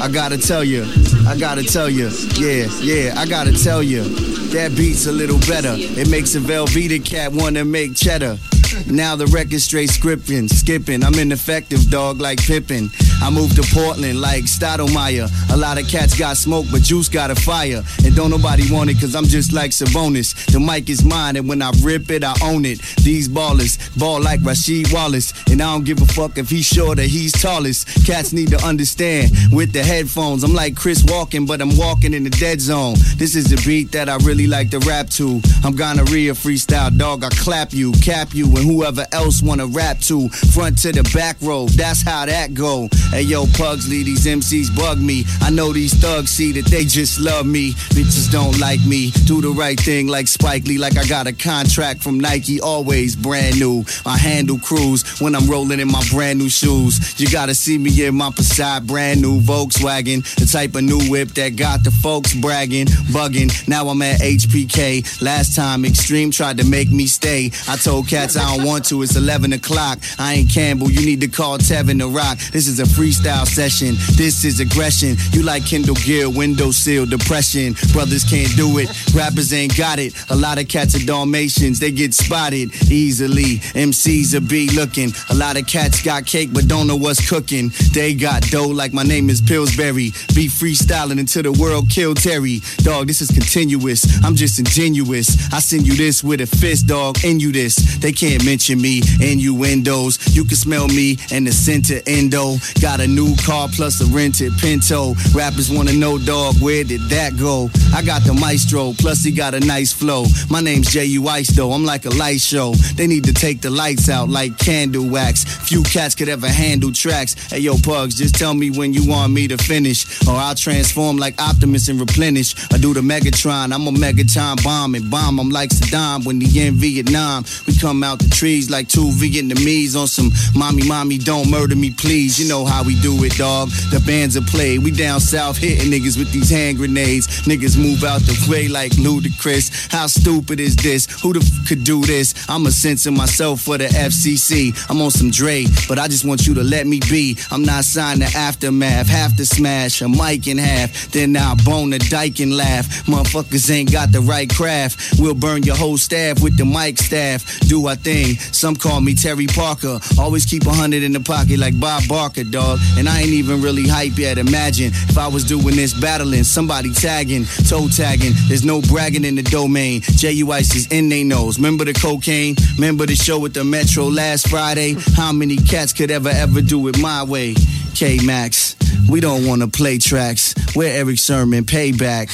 I 0.00 0.08
gotta 0.08 0.38
tell 0.38 0.64
you, 0.64 0.84
I 1.26 1.36
gotta 1.38 1.62
tell 1.62 1.88
you, 1.88 2.10
yeah, 2.36 2.66
yeah, 2.80 3.14
I 3.16 3.26
gotta 3.26 3.52
tell 3.52 3.82
you, 3.82 4.04
that 4.50 4.74
beat's 4.76 5.06
a 5.06 5.12
little 5.12 5.38
better. 5.40 5.74
It 5.76 6.08
makes 6.08 6.34
a 6.34 6.40
Velveeta 6.40 7.04
cat 7.04 7.32
wanna 7.32 7.64
make 7.64 7.94
cheddar. 7.94 8.38
Now 8.86 9.16
the 9.16 9.26
record 9.26 9.60
straight 9.60 9.90
scripting, 9.90 10.48
skipping. 10.48 11.02
I'm 11.02 11.14
ineffective, 11.14 11.90
dog, 11.90 12.20
like 12.20 12.38
Pippen. 12.38 12.90
I 13.22 13.30
moved 13.30 13.56
to 13.56 13.62
Portland 13.74 14.20
like 14.20 14.44
Stoudamire. 14.44 15.30
A 15.52 15.56
lot 15.56 15.80
of 15.80 15.88
cats 15.88 16.18
got 16.18 16.36
smoke, 16.36 16.66
but 16.70 16.82
Juice 16.82 17.08
got 17.08 17.30
a 17.30 17.34
fire. 17.34 17.82
And 18.04 18.14
don't 18.14 18.30
nobody 18.30 18.70
want 18.70 18.90
it, 18.90 19.00
cause 19.00 19.14
I'm 19.14 19.24
just 19.24 19.52
like 19.52 19.70
Sabonis. 19.70 20.34
The 20.52 20.60
mic 20.60 20.90
is 20.90 21.04
mine, 21.04 21.36
and 21.36 21.48
when 21.48 21.62
I 21.62 21.72
rip 21.82 22.10
it, 22.10 22.24
I 22.24 22.34
own 22.42 22.64
it. 22.64 22.80
These 23.02 23.28
ballers 23.28 23.78
ball 23.98 24.20
like 24.20 24.40
Rasheed 24.40 24.92
Wallace. 24.92 25.32
And 25.50 25.60
I 25.62 25.72
don't 25.72 25.84
give 25.84 26.02
a 26.02 26.06
fuck 26.06 26.38
if 26.38 26.50
he's 26.50 26.66
short 26.66 26.98
or 26.98 27.02
he's 27.02 27.32
tallest. 27.32 28.06
Cats 28.06 28.32
need 28.32 28.48
to 28.48 28.62
understand 28.64 29.30
with 29.52 29.72
the 29.72 29.82
headphones. 29.82 30.44
I'm 30.44 30.54
like 30.54 30.76
Chris 30.76 31.02
Walken, 31.02 31.46
but 31.46 31.60
I'm 31.60 31.76
walking 31.76 32.14
in 32.14 32.24
the 32.24 32.30
dead 32.30 32.60
zone. 32.60 32.96
This 33.16 33.36
is 33.36 33.52
a 33.52 33.66
beat 33.66 33.92
that 33.92 34.08
I 34.08 34.16
really 34.18 34.46
like 34.46 34.70
to 34.70 34.78
rap 34.80 35.08
to. 35.10 35.40
I'm 35.62 35.74
gonorrhea 35.74 36.32
freestyle, 36.32 36.96
dog. 36.96 37.24
I 37.24 37.30
clap 37.30 37.72
you, 37.72 37.92
cap 37.92 38.34
you, 38.34 38.46
and 38.56 38.63
whoever 38.64 39.06
else 39.12 39.42
wanna 39.42 39.66
rap 39.66 39.98
to. 40.00 40.28
Front 40.54 40.78
to 40.82 40.92
the 40.92 41.02
back 41.14 41.36
row, 41.40 41.66
that's 41.66 42.02
how 42.02 42.26
that 42.26 42.54
go. 42.54 42.88
Hey 43.10 43.22
yo, 43.22 43.46
Pugsley, 43.56 44.02
these 44.02 44.26
MCs 44.26 44.74
bug 44.74 44.98
me. 44.98 45.24
I 45.40 45.50
know 45.50 45.72
these 45.72 45.94
thugs 45.94 46.30
see 46.30 46.52
that 46.52 46.66
they 46.66 46.84
just 46.84 47.20
love 47.20 47.46
me. 47.46 47.72
Bitches 47.94 48.30
don't 48.32 48.58
like 48.58 48.84
me. 48.86 49.10
Do 49.26 49.40
the 49.40 49.50
right 49.50 49.78
thing 49.78 50.08
like 50.08 50.28
Spike 50.28 50.66
Lee, 50.66 50.78
like 50.78 50.96
I 50.96 51.04
got 51.04 51.26
a 51.26 51.32
contract 51.32 52.02
from 52.02 52.18
Nike, 52.18 52.60
always 52.60 53.14
brand 53.14 53.58
new. 53.58 53.84
I 54.06 54.16
handle 54.16 54.58
crews 54.58 55.20
when 55.20 55.34
I'm 55.34 55.48
rolling 55.48 55.80
in 55.80 55.88
my 55.90 56.02
brand 56.10 56.38
new 56.38 56.48
shoes. 56.48 57.20
You 57.20 57.28
gotta 57.30 57.54
see 57.54 57.78
me 57.78 58.04
in 58.04 58.14
my 58.14 58.30
Passat, 58.30 58.86
brand 58.86 59.20
new 59.20 59.40
Volkswagen, 59.40 60.24
the 60.36 60.46
type 60.46 60.74
of 60.74 60.82
new 60.82 61.00
whip 61.10 61.28
that 61.34 61.56
got 61.56 61.84
the 61.84 61.90
folks 61.90 62.34
bragging, 62.34 62.86
bugging. 63.12 63.50
Now 63.68 63.88
I'm 63.88 64.02
at 64.02 64.20
HPK. 64.20 65.22
Last 65.22 65.54
time 65.54 65.84
Extreme 65.84 66.30
tried 66.32 66.58
to 66.58 66.64
make 66.64 66.90
me 66.90 67.06
stay. 67.06 67.50
I 67.68 67.76
told 67.76 68.08
cats 68.08 68.36
don't 68.44 68.66
want 68.66 68.84
to. 68.86 69.02
It's 69.02 69.16
11 69.16 69.52
o'clock. 69.52 69.98
I 70.18 70.34
ain't 70.34 70.50
Campbell. 70.50 70.90
You 70.90 71.04
need 71.04 71.20
to 71.20 71.28
call 71.28 71.58
Tevin 71.58 71.98
to 72.00 72.08
rock. 72.08 72.38
This 72.52 72.66
is 72.66 72.80
a 72.80 72.84
freestyle 72.84 73.46
session. 73.46 73.94
This 74.16 74.44
is 74.44 74.60
aggression. 74.60 75.16
You 75.32 75.42
like 75.42 75.66
Kendall 75.66 75.96
Gill, 75.96 76.32
windowsill 76.32 77.06
depression. 77.06 77.74
Brothers 77.92 78.24
can't 78.24 78.54
do 78.56 78.78
it. 78.78 78.88
Rappers 79.14 79.52
ain't 79.52 79.76
got 79.76 79.98
it. 79.98 80.14
A 80.30 80.36
lot 80.36 80.58
of 80.58 80.68
cats 80.68 80.94
are 80.94 81.04
Dalmatians. 81.04 81.78
They 81.78 81.90
get 81.90 82.14
spotted 82.14 82.74
easily. 82.90 83.58
MCs 83.74 84.34
are 84.34 84.40
be 84.40 84.68
looking. 84.70 85.12
A 85.30 85.34
lot 85.34 85.58
of 85.58 85.66
cats 85.66 86.02
got 86.02 86.26
cake 86.26 86.50
but 86.52 86.68
don't 86.68 86.86
know 86.86 86.96
what's 86.96 87.28
cooking. 87.28 87.70
They 87.92 88.14
got 88.14 88.42
dough 88.50 88.68
like 88.68 88.92
my 88.92 89.02
name 89.02 89.30
is 89.30 89.40
Pillsbury. 89.40 90.10
Be 90.34 90.48
freestyling 90.48 91.18
until 91.18 91.42
the 91.42 91.52
world 91.52 91.90
kill 91.90 92.14
Terry. 92.14 92.60
Dog, 92.78 93.06
this 93.06 93.20
is 93.20 93.30
continuous. 93.30 94.04
I'm 94.24 94.34
just 94.34 94.58
ingenuous. 94.58 95.52
I 95.52 95.60
send 95.60 95.86
you 95.86 95.94
this 95.96 96.22
with 96.22 96.40
a 96.40 96.46
fist, 96.46 96.86
dog. 96.86 97.24
In 97.24 97.40
you 97.40 97.52
this. 97.52 97.76
They 97.98 98.12
can't 98.12 98.33
mention 98.42 98.80
me. 98.80 99.02
Innuendos. 99.20 100.34
You 100.34 100.44
can 100.44 100.56
smell 100.56 100.88
me 100.88 101.18
and 101.30 101.46
the 101.46 101.52
center 101.52 102.00
endo. 102.06 102.56
Got 102.80 103.00
a 103.00 103.06
new 103.06 103.36
car 103.44 103.68
plus 103.68 104.00
a 104.00 104.06
rented 104.06 104.52
Pinto. 104.58 105.14
Rappers 105.34 105.70
wanna 105.70 105.92
know, 105.92 106.18
dog, 106.18 106.56
where 106.60 106.84
did 106.84 107.02
that 107.10 107.36
go? 107.36 107.70
I 107.94 108.02
got 108.02 108.24
the 108.24 108.34
maestro, 108.34 108.92
plus 108.98 109.22
he 109.22 109.30
got 109.30 109.54
a 109.54 109.60
nice 109.60 109.92
flow. 109.92 110.24
My 110.50 110.60
name's 110.60 110.90
J.U. 110.90 111.28
Ice, 111.28 111.50
though. 111.50 111.72
I'm 111.72 111.84
like 111.84 112.06
a 112.06 112.10
light 112.10 112.40
show. 112.40 112.72
They 112.96 113.06
need 113.06 113.24
to 113.24 113.34
take 113.34 113.60
the 113.60 113.70
lights 113.70 114.08
out 114.08 114.28
like 114.28 114.58
candle 114.58 115.08
wax. 115.08 115.44
Few 115.44 115.82
cats 115.82 116.14
could 116.14 116.28
ever 116.28 116.48
handle 116.48 116.92
tracks. 116.92 117.34
Hey, 117.50 117.58
yo, 117.58 117.76
Pugs, 117.76 118.16
just 118.16 118.34
tell 118.34 118.54
me 118.54 118.70
when 118.70 118.92
you 118.92 119.08
want 119.08 119.32
me 119.32 119.48
to 119.48 119.56
finish. 119.58 120.06
Or 120.26 120.34
I'll 120.34 120.54
transform 120.54 121.16
like 121.18 121.40
Optimus 121.40 121.88
and 121.88 122.00
replenish. 122.00 122.54
I 122.72 122.78
do 122.78 122.94
the 122.94 123.00
Megatron. 123.00 123.72
I'm 123.72 123.86
a 123.86 123.90
Megatron 123.90 124.62
bomb 124.64 124.94
and 124.94 125.10
bomb. 125.10 125.38
I'm 125.38 125.50
like 125.50 125.70
Saddam 125.70 126.24
when 126.24 126.40
he 126.40 126.66
in 126.66 126.74
Vietnam. 126.74 127.44
We 127.66 127.76
come 127.78 128.02
out 128.02 128.18
trees 128.30 128.70
like 128.70 128.88
two 128.88 129.08
Vietnamese 129.10 129.96
on 129.96 130.06
some 130.06 130.30
mommy, 130.54 130.86
mommy, 130.86 131.18
don't 131.18 131.50
murder 131.50 131.76
me, 131.76 131.90
please. 131.90 132.38
You 132.38 132.48
know 132.48 132.64
how 132.64 132.82
we 132.82 132.98
do 133.00 133.22
it, 133.24 133.36
dog. 133.36 133.70
The 133.90 134.02
bands 134.06 134.36
are 134.36 134.42
played. 134.42 134.82
We 134.82 134.90
down 134.90 135.20
south 135.20 135.56
hitting 135.56 135.90
niggas 135.90 136.18
with 136.18 136.32
these 136.32 136.50
hand 136.50 136.78
grenades. 136.78 137.26
Niggas 137.42 137.76
move 137.76 138.04
out 138.04 138.20
the 138.22 138.36
way 138.50 138.68
like 138.68 138.92
Ludacris. 138.92 139.90
How 139.92 140.06
stupid 140.06 140.60
is 140.60 140.76
this? 140.76 141.06
Who 141.22 141.32
the 141.32 141.40
f- 141.40 141.68
could 141.68 141.84
do 141.84 142.02
this? 142.02 142.34
I'm 142.48 142.66
a 142.66 142.70
censor 142.70 143.10
myself 143.10 143.60
for 143.60 143.78
the 143.78 143.86
FCC. 143.86 144.74
I'm 144.90 145.00
on 145.00 145.10
some 145.10 145.30
Dre, 145.30 145.66
but 145.88 145.98
I 145.98 146.08
just 146.08 146.24
want 146.24 146.46
you 146.46 146.54
to 146.54 146.62
let 146.62 146.86
me 146.86 147.00
be. 147.10 147.36
I'm 147.50 147.62
not 147.62 147.84
signed 147.84 148.20
to 148.20 148.26
Aftermath. 148.36 149.08
Have 149.08 149.36
to 149.36 149.46
smash 149.46 150.02
a 150.02 150.08
mic 150.08 150.46
in 150.46 150.58
half. 150.58 151.10
Then 151.10 151.36
I'll 151.36 151.56
bone 151.56 151.90
the 151.90 151.98
dike 151.98 152.40
and 152.40 152.56
laugh. 152.56 152.86
Motherfuckers 153.06 153.70
ain't 153.70 153.92
got 153.92 154.12
the 154.12 154.20
right 154.20 154.48
craft. 154.48 155.18
We'll 155.18 155.34
burn 155.34 155.62
your 155.62 155.76
whole 155.76 155.98
staff 155.98 156.42
with 156.42 156.56
the 156.56 156.64
mic 156.64 156.98
staff. 156.98 157.60
Do 157.60 157.86
our 157.86 157.96
thing. 158.14 158.38
Some 158.52 158.76
call 158.76 159.00
me 159.00 159.14
Terry 159.14 159.46
Parker. 159.46 159.98
Always 160.18 160.44
keep 160.44 160.66
a 160.66 160.72
hundred 160.72 161.02
in 161.02 161.12
the 161.12 161.20
pocket 161.20 161.58
like 161.58 161.78
Bob 161.78 162.02
Barker, 162.08 162.44
dog. 162.44 162.78
And 162.96 163.08
I 163.08 163.20
ain't 163.20 163.34
even 163.42 163.60
really 163.60 163.88
hype 163.88 164.16
yet. 164.16 164.38
Imagine 164.38 164.92
if 165.10 165.18
I 165.18 165.26
was 165.26 165.44
doing 165.44 165.74
this 165.76 165.92
battling, 166.00 166.44
somebody 166.44 166.92
tagging, 166.92 167.44
toe 167.68 167.88
tagging. 167.88 168.32
There's 168.48 168.64
no 168.64 168.80
bragging 168.82 169.24
in 169.24 169.34
the 169.34 169.42
domain. 169.42 170.02
J.U. 170.02 170.52
Ice 170.52 170.74
is 170.76 170.86
in 170.92 171.08
they 171.08 171.24
nose. 171.24 171.58
Remember 171.58 171.84
the 171.84 171.92
cocaine? 171.92 172.54
Remember 172.76 173.06
the 173.06 173.16
show 173.16 173.44
at 173.46 173.54
the 173.54 173.64
Metro 173.64 174.04
last 174.04 174.48
Friday? 174.48 174.96
How 175.16 175.32
many 175.32 175.56
cats 175.56 175.92
could 175.92 176.10
ever, 176.10 176.30
ever 176.30 176.60
do 176.62 176.86
it 176.88 176.98
my 177.00 177.24
way? 177.24 177.54
K 177.94 178.18
Max, 178.24 178.76
we 179.08 179.20
don't 179.20 179.46
want 179.46 179.62
to 179.62 179.68
play 179.68 179.98
tracks. 179.98 180.54
We're 180.74 180.92
Erick 180.92 181.18
Sermon, 181.18 181.64
payback. 181.64 182.30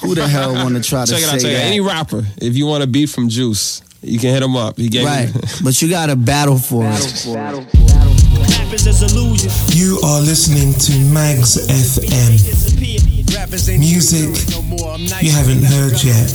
Who 0.00 0.14
the 0.14 0.28
hell 0.28 0.54
want 0.54 0.76
to 0.76 0.82
try 0.82 1.04
to 1.04 1.10
Check 1.10 1.22
it 1.22 1.24
say 1.24 1.28
out, 1.28 1.40
check 1.40 1.42
that? 1.42 1.66
Any 1.66 1.80
rapper, 1.80 2.22
if 2.40 2.56
you 2.56 2.66
want 2.66 2.84
a 2.84 2.86
beat 2.86 3.08
from 3.08 3.28
Juice, 3.28 3.82
you 4.02 4.18
can 4.18 4.30
hit 4.30 4.42
him 4.42 4.56
up. 4.56 4.76
He 4.76 4.88
gave 4.88 5.06
Right, 5.06 5.30
but 5.64 5.80
you 5.80 5.88
got 5.88 6.06
to 6.06 6.16
battle 6.16 6.58
for 6.58 6.84
it. 6.84 7.26
You 9.74 10.00
are 10.04 10.20
listening 10.20 10.74
to 10.74 10.92
Mags 11.12 11.66
FM. 11.68 13.78
Music 13.78 14.30
you 15.20 15.30
haven't 15.30 15.62
heard 15.62 16.02
yet. 16.02 16.32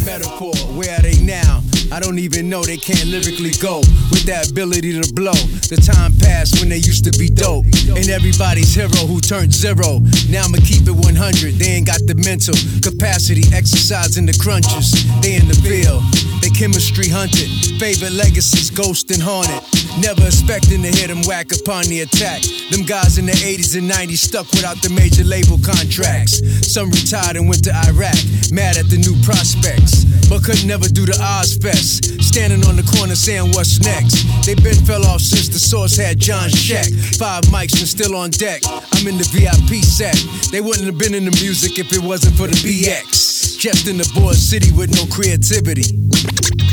I 1.98 2.00
don't 2.00 2.20
even 2.20 2.48
know 2.48 2.62
they 2.62 2.78
can't 2.78 3.10
lyrically 3.10 3.58
go 3.58 3.82
with 4.14 4.22
that 4.30 4.52
ability 4.52 5.02
to 5.02 5.14
blow. 5.18 5.34
The 5.66 5.82
time 5.82 6.14
passed 6.22 6.62
when 6.62 6.70
they 6.70 6.78
used 6.78 7.10
to 7.10 7.14
be 7.18 7.26
dope. 7.26 7.66
And 7.90 8.06
everybody's 8.14 8.70
hero 8.70 9.10
who 9.10 9.18
turned 9.18 9.50
zero. 9.50 10.06
Now 10.30 10.46
I'ma 10.46 10.62
keep 10.62 10.86
it 10.86 10.94
100. 10.94 11.58
They 11.58 11.82
ain't 11.82 11.90
got 11.90 12.06
the 12.06 12.14
mental 12.22 12.54
capacity, 12.86 13.50
exercising 13.50 14.30
the 14.30 14.38
crunches. 14.38 14.94
They 15.26 15.42
in 15.42 15.50
the 15.50 15.58
field. 15.66 16.06
They 16.46 16.54
chemistry 16.54 17.10
hunted. 17.10 17.50
Favorite 17.82 18.14
legacies, 18.14 18.70
ghost 18.70 19.10
and 19.10 19.18
haunted. 19.18 19.58
Never 19.98 20.30
expecting 20.30 20.86
to 20.86 20.94
hear 20.94 21.10
them 21.10 21.26
whack 21.26 21.50
upon 21.50 21.90
the 21.90 22.06
attack. 22.06 22.46
Them 22.70 22.86
guys 22.86 23.18
in 23.18 23.26
the 23.26 23.34
80s 23.34 23.74
and 23.74 23.90
90s 23.90 24.22
stuck 24.22 24.46
without 24.54 24.78
the 24.86 24.94
major 24.94 25.26
label 25.26 25.58
contracts. 25.66 26.46
Some 26.62 26.94
retired 26.94 27.42
and 27.42 27.50
went 27.50 27.66
to 27.66 27.74
Iraq, 27.90 28.22
mad 28.54 28.78
at 28.78 28.86
the 28.86 29.02
new 29.02 29.18
prospects. 29.26 30.06
But 30.30 30.44
could 30.44 30.62
never 30.68 30.86
do 30.92 31.08
the 31.08 31.18
Ozzfest. 31.18 31.87
Standing 31.88 32.66
on 32.68 32.76
the 32.76 32.84
corner 32.84 33.16
saying 33.16 33.52
what's 33.56 33.80
next. 33.80 34.28
They 34.46 34.56
been 34.56 34.76
fell 34.84 35.06
off 35.08 35.22
since 35.22 35.48
the 35.48 35.60
source 35.60 35.96
had 35.96 36.20
John 36.20 36.50
Sheck. 36.50 36.92
Five 37.18 37.44
mics 37.46 37.80
and 37.80 37.88
still 37.88 38.16
on 38.16 38.32
deck. 38.32 38.62
I'm 38.68 39.08
in 39.08 39.18
the 39.18 39.28
VIP 39.32 39.84
set. 39.84 40.18
They 40.52 40.62
wouldn't 40.62 40.86
have 40.86 40.98
been 40.98 41.16
in 41.16 41.26
the 41.26 41.36
music 41.40 41.80
if 41.80 41.92
it 41.94 42.04
wasn't 42.04 42.36
for 42.36 42.48
the 42.48 42.60
BX. 42.60 43.58
Just 43.58 43.88
in 43.88 43.98
the 43.98 44.10
board 44.14 44.36
city 44.36 44.72
with 44.72 44.92
no 44.94 45.08
creativity. 45.08 45.96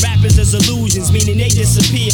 Rappers 0.02 0.38
as 0.38 0.54
illusions, 0.54 1.12
meaning 1.12 1.38
they 1.38 1.48
disappear. 1.48 2.12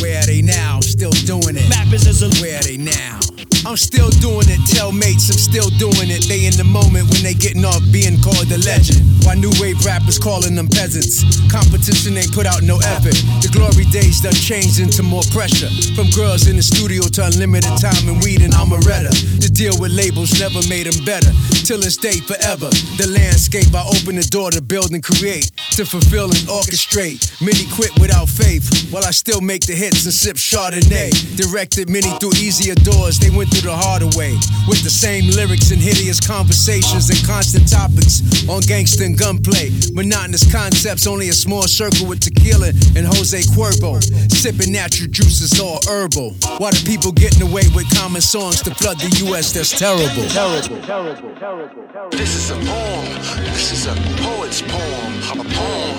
Where 0.00 0.22
are 0.22 0.26
they 0.26 0.42
now? 0.42 0.80
Still 0.80 1.12
doing 1.26 1.56
it. 1.56 1.68
Rappers 1.70 2.06
as 2.06 2.22
a 2.22 2.30
Where 2.40 2.58
are 2.58 2.62
they 2.62 2.76
now? 2.76 3.18
I'm 3.66 3.76
still 3.76 4.10
doing 4.22 4.46
it. 4.46 4.62
Tell 4.70 4.92
mates 4.92 5.26
I'm 5.26 5.42
still 5.42 5.74
doing 5.74 6.06
it. 6.06 6.30
They 6.30 6.46
in 6.46 6.54
the 6.54 6.62
moment 6.62 7.10
when 7.10 7.26
they 7.26 7.34
getting 7.34 7.66
off 7.66 7.82
being 7.90 8.14
called 8.22 8.46
a 8.54 8.62
legend. 8.62 9.02
Why 9.26 9.34
new 9.34 9.50
wave 9.58 9.82
rappers 9.82 10.22
calling 10.22 10.54
them 10.54 10.70
peasants? 10.70 11.26
Competition 11.50 12.14
ain't 12.14 12.30
put 12.30 12.46
out 12.46 12.62
no 12.62 12.78
effort. 12.94 13.18
The 13.42 13.50
glory 13.50 13.82
days 13.90 14.22
done 14.22 14.38
changed 14.38 14.78
into 14.78 15.02
more 15.02 15.26
pressure. 15.34 15.66
From 15.98 16.06
girls 16.14 16.46
in 16.46 16.54
the 16.54 16.62
studio 16.62 17.10
to 17.18 17.26
unlimited 17.26 17.74
time 17.82 18.06
and 18.06 18.22
weed 18.22 18.46
and 18.46 18.54
Amaretta. 18.54 19.10
To 19.42 19.50
deal 19.50 19.74
with 19.82 19.90
labels 19.90 20.38
never 20.38 20.62
made 20.70 20.86
them 20.86 21.02
better. 21.02 21.34
Till 21.66 21.82
it's 21.82 21.98
day 21.98 22.22
forever. 22.22 22.70
The 23.02 23.10
landscape 23.10 23.74
I 23.74 23.82
open 23.82 24.14
the 24.14 24.28
door 24.30 24.54
to 24.54 24.62
build 24.62 24.94
and 24.94 25.02
create. 25.02 25.50
To 25.74 25.82
fulfill 25.82 26.30
and 26.30 26.46
orchestrate. 26.46 27.34
Many 27.42 27.66
quit 27.74 27.90
without 27.98 28.30
faith. 28.30 28.70
While 28.94 29.02
I 29.02 29.10
still 29.10 29.42
make 29.42 29.66
the 29.66 29.74
hits 29.74 30.06
and 30.06 30.14
sip 30.14 30.38
Chardonnay. 30.38 31.10
Directed 31.34 31.90
many 31.90 32.14
through 32.22 32.38
easier 32.38 32.78
doors. 32.86 33.18
They 33.18 33.34
went 33.34 33.50
through 33.56 33.70
the 33.70 33.76
harder 33.76 34.10
way. 34.16 34.36
With 34.68 34.82
the 34.82 34.90
same 34.90 35.30
lyrics 35.30 35.70
and 35.70 35.80
hideous 35.80 36.20
conversations 36.20 37.08
and 37.08 37.20
constant 37.26 37.68
topics 37.68 38.20
on 38.48 38.60
gangsta 38.62 39.06
and 39.06 39.16
gunplay. 39.16 39.70
Monotonous 39.92 40.44
concepts, 40.50 41.06
only 41.06 41.28
a 41.28 41.32
small 41.32 41.62
circle 41.62 42.06
with 42.06 42.20
tequila 42.20 42.68
and 42.96 43.06
Jose 43.06 43.40
Cuervo. 43.54 44.02
Sipping 44.32 44.72
natural 44.72 45.08
juices, 45.10 45.58
all 45.60 45.80
herbal. 45.88 46.34
Why 46.58 46.70
the 46.70 46.82
people 46.84 47.12
getting 47.12 47.42
away 47.42 47.64
with 47.74 47.88
common 47.96 48.20
songs 48.20 48.60
to 48.62 48.74
flood 48.74 48.98
the 48.98 49.10
US? 49.26 49.52
That's 49.52 49.70
terrible. 49.70 50.28
Terrible, 50.28 50.82
terrible, 50.84 51.32
terrible. 51.36 52.18
This 52.18 52.34
is 52.36 52.50
a 52.50 52.58
poem. 52.60 53.06
This 53.54 53.72
is 53.72 53.86
a 53.86 53.94
poet's 54.20 54.60
poem. 54.62 55.12
A 55.40 55.44
poem 55.48 55.96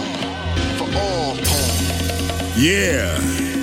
for 0.77 0.87
all 0.97 1.35
poems. 1.35 2.57
Yeah. 2.57 3.56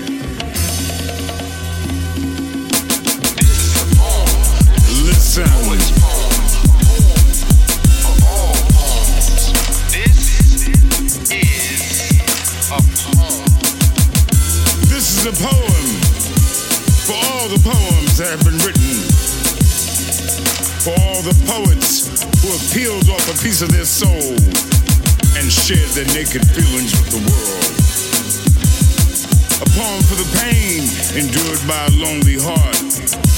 Endured 31.17 31.61
by 31.69 31.87
a 31.87 31.91
lonely 31.91 32.37
heart. 32.39 33.34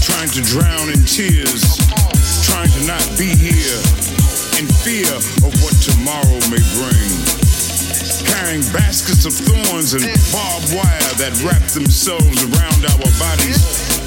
Trying 0.00 0.32
to 0.32 0.40
drown 0.40 0.88
in 0.88 1.04
tears. 1.04 1.76
Trying 2.48 2.72
to 2.72 2.82
not 2.88 3.04
be 3.20 3.28
here 3.36 3.80
in 4.56 4.64
fear 4.80 5.12
of 5.44 5.52
what 5.60 5.76
tomorrow 5.84 6.40
may 6.48 6.62
bring. 6.80 7.12
Carrying 8.24 8.64
baskets 8.72 9.28
of 9.28 9.36
thorns 9.36 9.92
and 9.92 10.08
barbed 10.32 10.72
wire 10.72 11.12
that 11.20 11.36
wrap 11.44 11.60
themselves 11.76 12.40
around 12.48 12.80
our 12.80 13.10
bodies, 13.20 13.60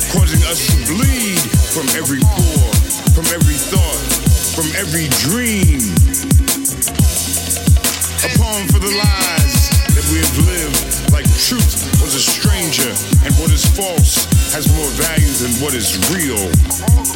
causing 0.09 0.41
us 0.49 0.65
to 0.65 0.75
bleed 0.89 1.41
from 1.69 1.85
every 1.93 2.25
pore, 2.25 2.73
from 3.13 3.29
every 3.29 3.59
thought, 3.69 4.01
from 4.57 4.65
every 4.73 5.05
dream. 5.29 5.77
A 8.25 8.29
poem 8.33 8.65
for 8.73 8.81
the 8.81 8.93
lies 8.97 9.69
that 9.93 10.05
we 10.09 10.25
have 10.25 10.37
lived, 10.41 11.13
like 11.13 11.29
truth 11.37 11.85
was 12.01 12.15
a 12.15 12.23
stranger, 12.23 12.89
and 13.21 13.35
what 13.37 13.51
is 13.53 13.61
false 13.77 14.36
has 14.55 14.67
more 14.75 14.87
value 14.95 15.33
than 15.43 15.51
what 15.59 15.73
is 15.75 15.97
real. 16.13 16.39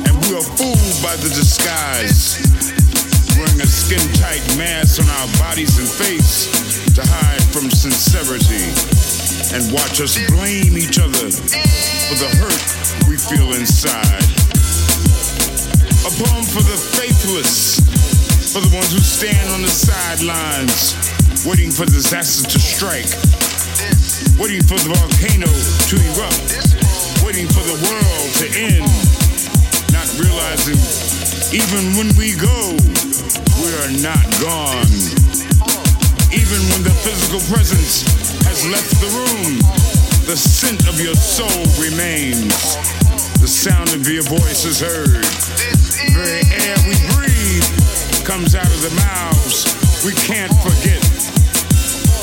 And 0.04 0.14
we 0.28 0.36
are 0.36 0.48
fooled 0.58 0.98
by 1.00 1.16
the 1.22 1.32
disguise, 1.32 2.42
wearing 3.38 3.62
a 3.62 3.70
skin 3.70 4.04
tight 4.20 4.44
mask 4.58 5.00
on 5.00 5.08
our 5.22 5.30
bodies 5.40 5.80
and 5.80 5.88
face 5.88 6.50
to 6.96 7.02
hide 7.02 7.44
from 7.56 7.72
sincerity, 7.72 8.68
and 9.56 9.64
watch 9.72 10.02
us 10.04 10.20
blame 10.34 10.76
each 10.76 11.00
other 11.00 11.32
for 11.32 12.16
the 12.20 12.30
hurt 12.36 12.64
we 13.08 13.16
feel 13.16 13.56
inside. 13.56 14.26
A 16.04 16.12
poem 16.18 16.44
for 16.44 16.64
the 16.66 16.78
faithless, 16.98 17.80
for 18.52 18.60
the 18.60 18.72
ones 18.76 18.92
who 18.92 19.00
stand 19.00 19.50
on 19.54 19.62
the 19.62 19.72
sidelines, 19.72 20.98
waiting 21.46 21.72
for 21.72 21.86
disaster 21.86 22.50
to 22.50 22.60
strike, 22.60 23.08
waiting 24.36 24.64
for 24.64 24.76
the 24.84 24.92
volcano 24.92 25.48
to 25.88 25.96
erupt, 26.12 26.81
waiting 27.32 27.48
for 27.48 27.64
the 27.64 27.80
world 27.88 28.30
to 28.36 28.48
end, 28.60 28.84
not 29.96 30.04
realizing 30.20 30.76
even 31.56 31.96
when 31.96 32.12
we 32.20 32.36
go, 32.36 32.76
we 33.64 33.72
are 33.80 33.94
not 34.04 34.20
gone. 34.44 34.92
Even 36.36 36.60
when 36.76 36.84
the 36.84 36.92
physical 37.08 37.40
presence 37.48 38.04
has 38.44 38.68
left 38.68 38.92
the 39.00 39.08
room, 39.16 39.64
the 40.28 40.36
scent 40.36 40.84
of 40.92 41.00
your 41.00 41.16
soul 41.16 41.64
remains. 41.80 42.76
The 43.40 43.48
sound 43.48 43.96
of 43.96 44.04
your 44.12 44.24
voice 44.24 44.66
is 44.66 44.82
heard. 44.82 45.24
The 45.24 46.12
very 46.12 46.44
air 46.52 46.76
we 46.84 47.00
breathe 47.16 48.28
comes 48.28 48.56
out 48.56 48.68
of 48.68 48.82
the 48.84 48.92
mouths 49.08 49.72
we 50.04 50.12
can't 50.28 50.52
forget. 50.60 51.00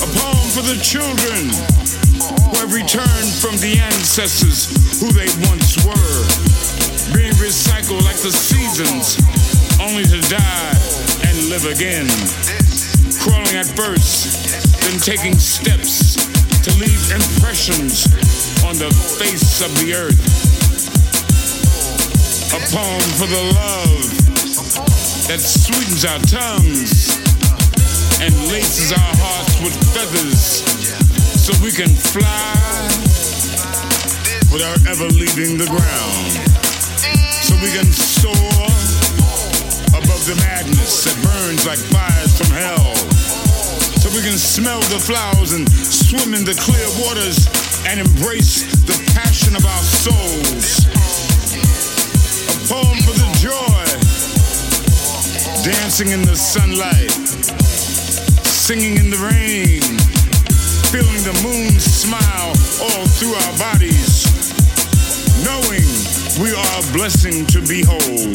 A 0.05 0.09
poem 0.21 0.49
for 0.53 0.69
the 0.69 0.77
children 0.85 1.88
have 2.69 2.75
returned 2.75 3.33
from 3.41 3.57
the 3.65 3.79
ancestors 3.81 4.69
who 5.01 5.09
they 5.13 5.29
once 5.49 5.77
were, 5.85 6.21
being 7.17 7.33
recycled 7.41 8.03
like 8.05 8.17
the 8.21 8.33
seasons, 8.33 9.17
only 9.81 10.05
to 10.05 10.21
die 10.29 10.77
and 11.29 11.49
live 11.49 11.65
again. 11.65 12.09
Crawling 13.21 13.57
at 13.57 13.67
first, 13.73 14.53
then 14.83 15.01
taking 15.01 15.39
steps 15.39 16.17
to 16.65 16.71
leave 16.77 17.01
impressions 17.13 18.05
on 18.65 18.77
the 18.77 18.93
face 19.17 19.63
of 19.65 19.73
the 19.81 19.95
earth. 19.95 20.21
A 22.53 22.61
poem 22.75 23.09
for 23.17 23.29
the 23.29 23.45
love 23.57 24.03
that 25.29 25.41
sweetens 25.41 26.05
our 26.05 26.21
tongues 26.29 27.17
and 28.21 28.35
laces 28.49 28.93
our 28.93 29.15
hearts 29.17 29.63
with 29.63 29.75
feathers 29.95 30.78
so 31.49 31.65
we 31.65 31.73
can 31.73 31.89
fly 31.89 32.53
without 34.53 34.77
ever 34.85 35.09
leaving 35.17 35.57
the 35.57 35.65
ground. 35.65 36.29
So 37.41 37.57
we 37.65 37.73
can 37.73 37.89
soar 37.89 38.69
above 39.97 40.23
the 40.29 40.37
madness 40.45 41.09
that 41.09 41.17
burns 41.25 41.65
like 41.65 41.81
fires 41.89 42.37
from 42.37 42.53
hell. 42.53 42.93
So 43.97 44.13
we 44.13 44.21
can 44.21 44.37
smell 44.37 44.81
the 44.93 45.01
flowers 45.01 45.55
and 45.55 45.65
swim 45.73 46.35
in 46.35 46.45
the 46.45 46.53
clear 46.53 46.85
waters 47.01 47.49
and 47.89 47.97
embrace 47.97 48.69
the 48.85 49.01
passion 49.17 49.57
of 49.57 49.65
our 49.65 49.85
souls. 50.05 50.85
A 52.45 52.57
poem 52.69 53.01
for 53.09 53.17
the 53.17 53.31
joy, 53.41 53.89
dancing 55.65 56.13
in 56.13 56.21
the 56.29 56.37
sunlight, 56.37 57.17
singing 58.45 58.99
in 58.99 59.09
the 59.09 59.17
rain, 59.17 60.08
feeling 60.89 61.21
the 61.21 61.37
moon's 61.45 61.85
smile 61.85 62.49
all 62.81 63.05
through 63.21 63.37
our 63.37 63.55
bodies, 63.61 64.25
knowing 65.45 65.85
we 66.41 66.49
are 66.57 66.73
a 66.81 66.85
blessing 66.97 67.45
to 67.45 67.61
behold. 67.69 68.33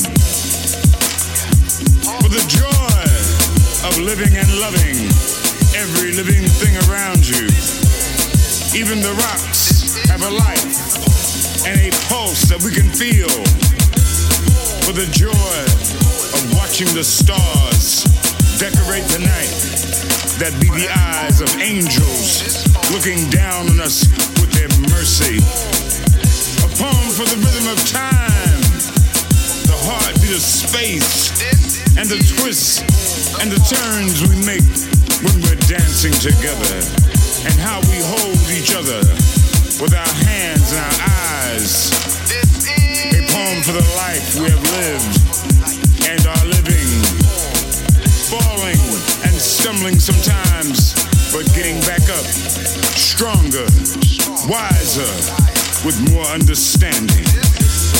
For 2.21 2.29
the 2.29 2.45
joy 2.45 3.03
of 3.89 3.97
living 3.97 4.37
and 4.37 4.45
loving 4.61 5.01
every 5.73 6.13
living 6.13 6.45
thing 6.61 6.77
around 6.85 7.25
you. 7.25 7.49
Even 8.77 9.01
the 9.01 9.13
rocks 9.25 9.97
have 10.05 10.21
a 10.21 10.29
life 10.29 11.65
and 11.65 11.79
a 11.81 11.89
pulse 12.05 12.45
that 12.53 12.61
we 12.61 12.69
can 12.69 12.85
feel 12.93 13.33
for 14.85 14.93
the 14.93 15.09
joy 15.09 15.57
of 16.37 16.53
watching 16.53 16.87
the 16.93 17.03
stars 17.03 18.03
decorate 18.59 19.05
the 19.09 19.25
night 19.25 19.62
that 20.39 20.53
be 20.57 20.69
the 20.73 20.89
eyes 20.89 21.41
of 21.41 21.49
angels 21.61 22.65
looking 22.89 23.29
down 23.29 23.69
on 23.69 23.79
us 23.79 24.07
with 24.41 24.49
their 24.55 24.71
mercy. 24.89 25.37
A 26.63 26.69
poem 26.73 27.07
for 27.13 27.25
the 27.29 27.37
rhythm 27.37 27.67
of 27.69 27.77
time, 27.85 28.61
the 29.69 29.77
heartbeat 29.85 30.33
of 30.33 30.41
space, 30.41 31.29
and 31.97 32.09
the 32.09 32.17
twists 32.39 32.81
and 33.41 33.51
the 33.51 33.61
turns 33.61 34.25
we 34.25 34.33
make 34.41 34.65
when 35.21 35.37
we're 35.45 35.61
dancing 35.69 36.15
together, 36.17 36.81
and 37.45 37.55
how 37.61 37.79
we 37.91 37.99
hold 38.01 38.41
each 38.49 38.73
other 38.73 39.05
with 39.77 39.93
our 39.93 40.13
hands 40.25 40.73
and 40.73 40.81
our 40.81 40.97
eyes. 41.53 41.93
A 43.13 43.21
poem 43.29 43.59
for 43.61 43.75
the 43.77 43.87
life 44.01 44.39
we 44.39 44.49
have 44.49 44.65
lived 44.81 45.13
and 46.09 46.21
are 46.25 46.45
living, 46.47 46.82
stumbling 49.43 49.99
sometimes, 49.99 50.93
but 51.33 51.43
getting 51.53 51.79
back 51.81 52.01
up, 52.07 52.25
stronger, 52.95 53.67
wiser, 54.47 55.11
with 55.83 55.99
more 56.13 56.23
understanding 56.31 57.27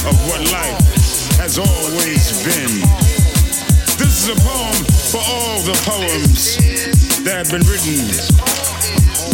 of 0.08 0.16
what 0.28 0.40
life 0.52 0.80
has 1.36 1.60
always 1.60 2.32
been. 2.48 2.80
This 4.00 4.24
is 4.24 4.30
a 4.32 4.40
poem 4.40 4.86
for 5.12 5.20
all 5.20 5.60
the 5.68 5.76
poems 5.84 6.56
that 7.26 7.36
have 7.36 7.52
been 7.52 7.68
written, 7.68 8.00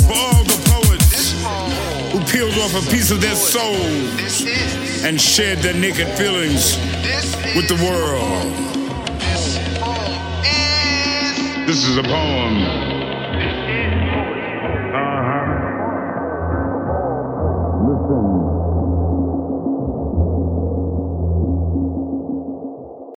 for 0.09 0.17
all 0.17 0.43
the 0.43 0.59
poets 0.65 1.33
who 2.11 2.19
peeled 2.25 2.57
off 2.57 2.87
a 2.87 2.91
piece 2.91 3.11
of 3.11 3.21
their 3.21 3.35
soul 3.35 3.75
and 5.05 5.21
shared 5.21 5.59
their 5.59 5.75
naked 5.75 6.07
feelings 6.17 6.77
with 7.55 7.67
the 7.67 7.77
world. 7.85 8.78
This 11.69 11.87
is 11.87 11.97
a 11.97 12.01
poem 12.01 12.88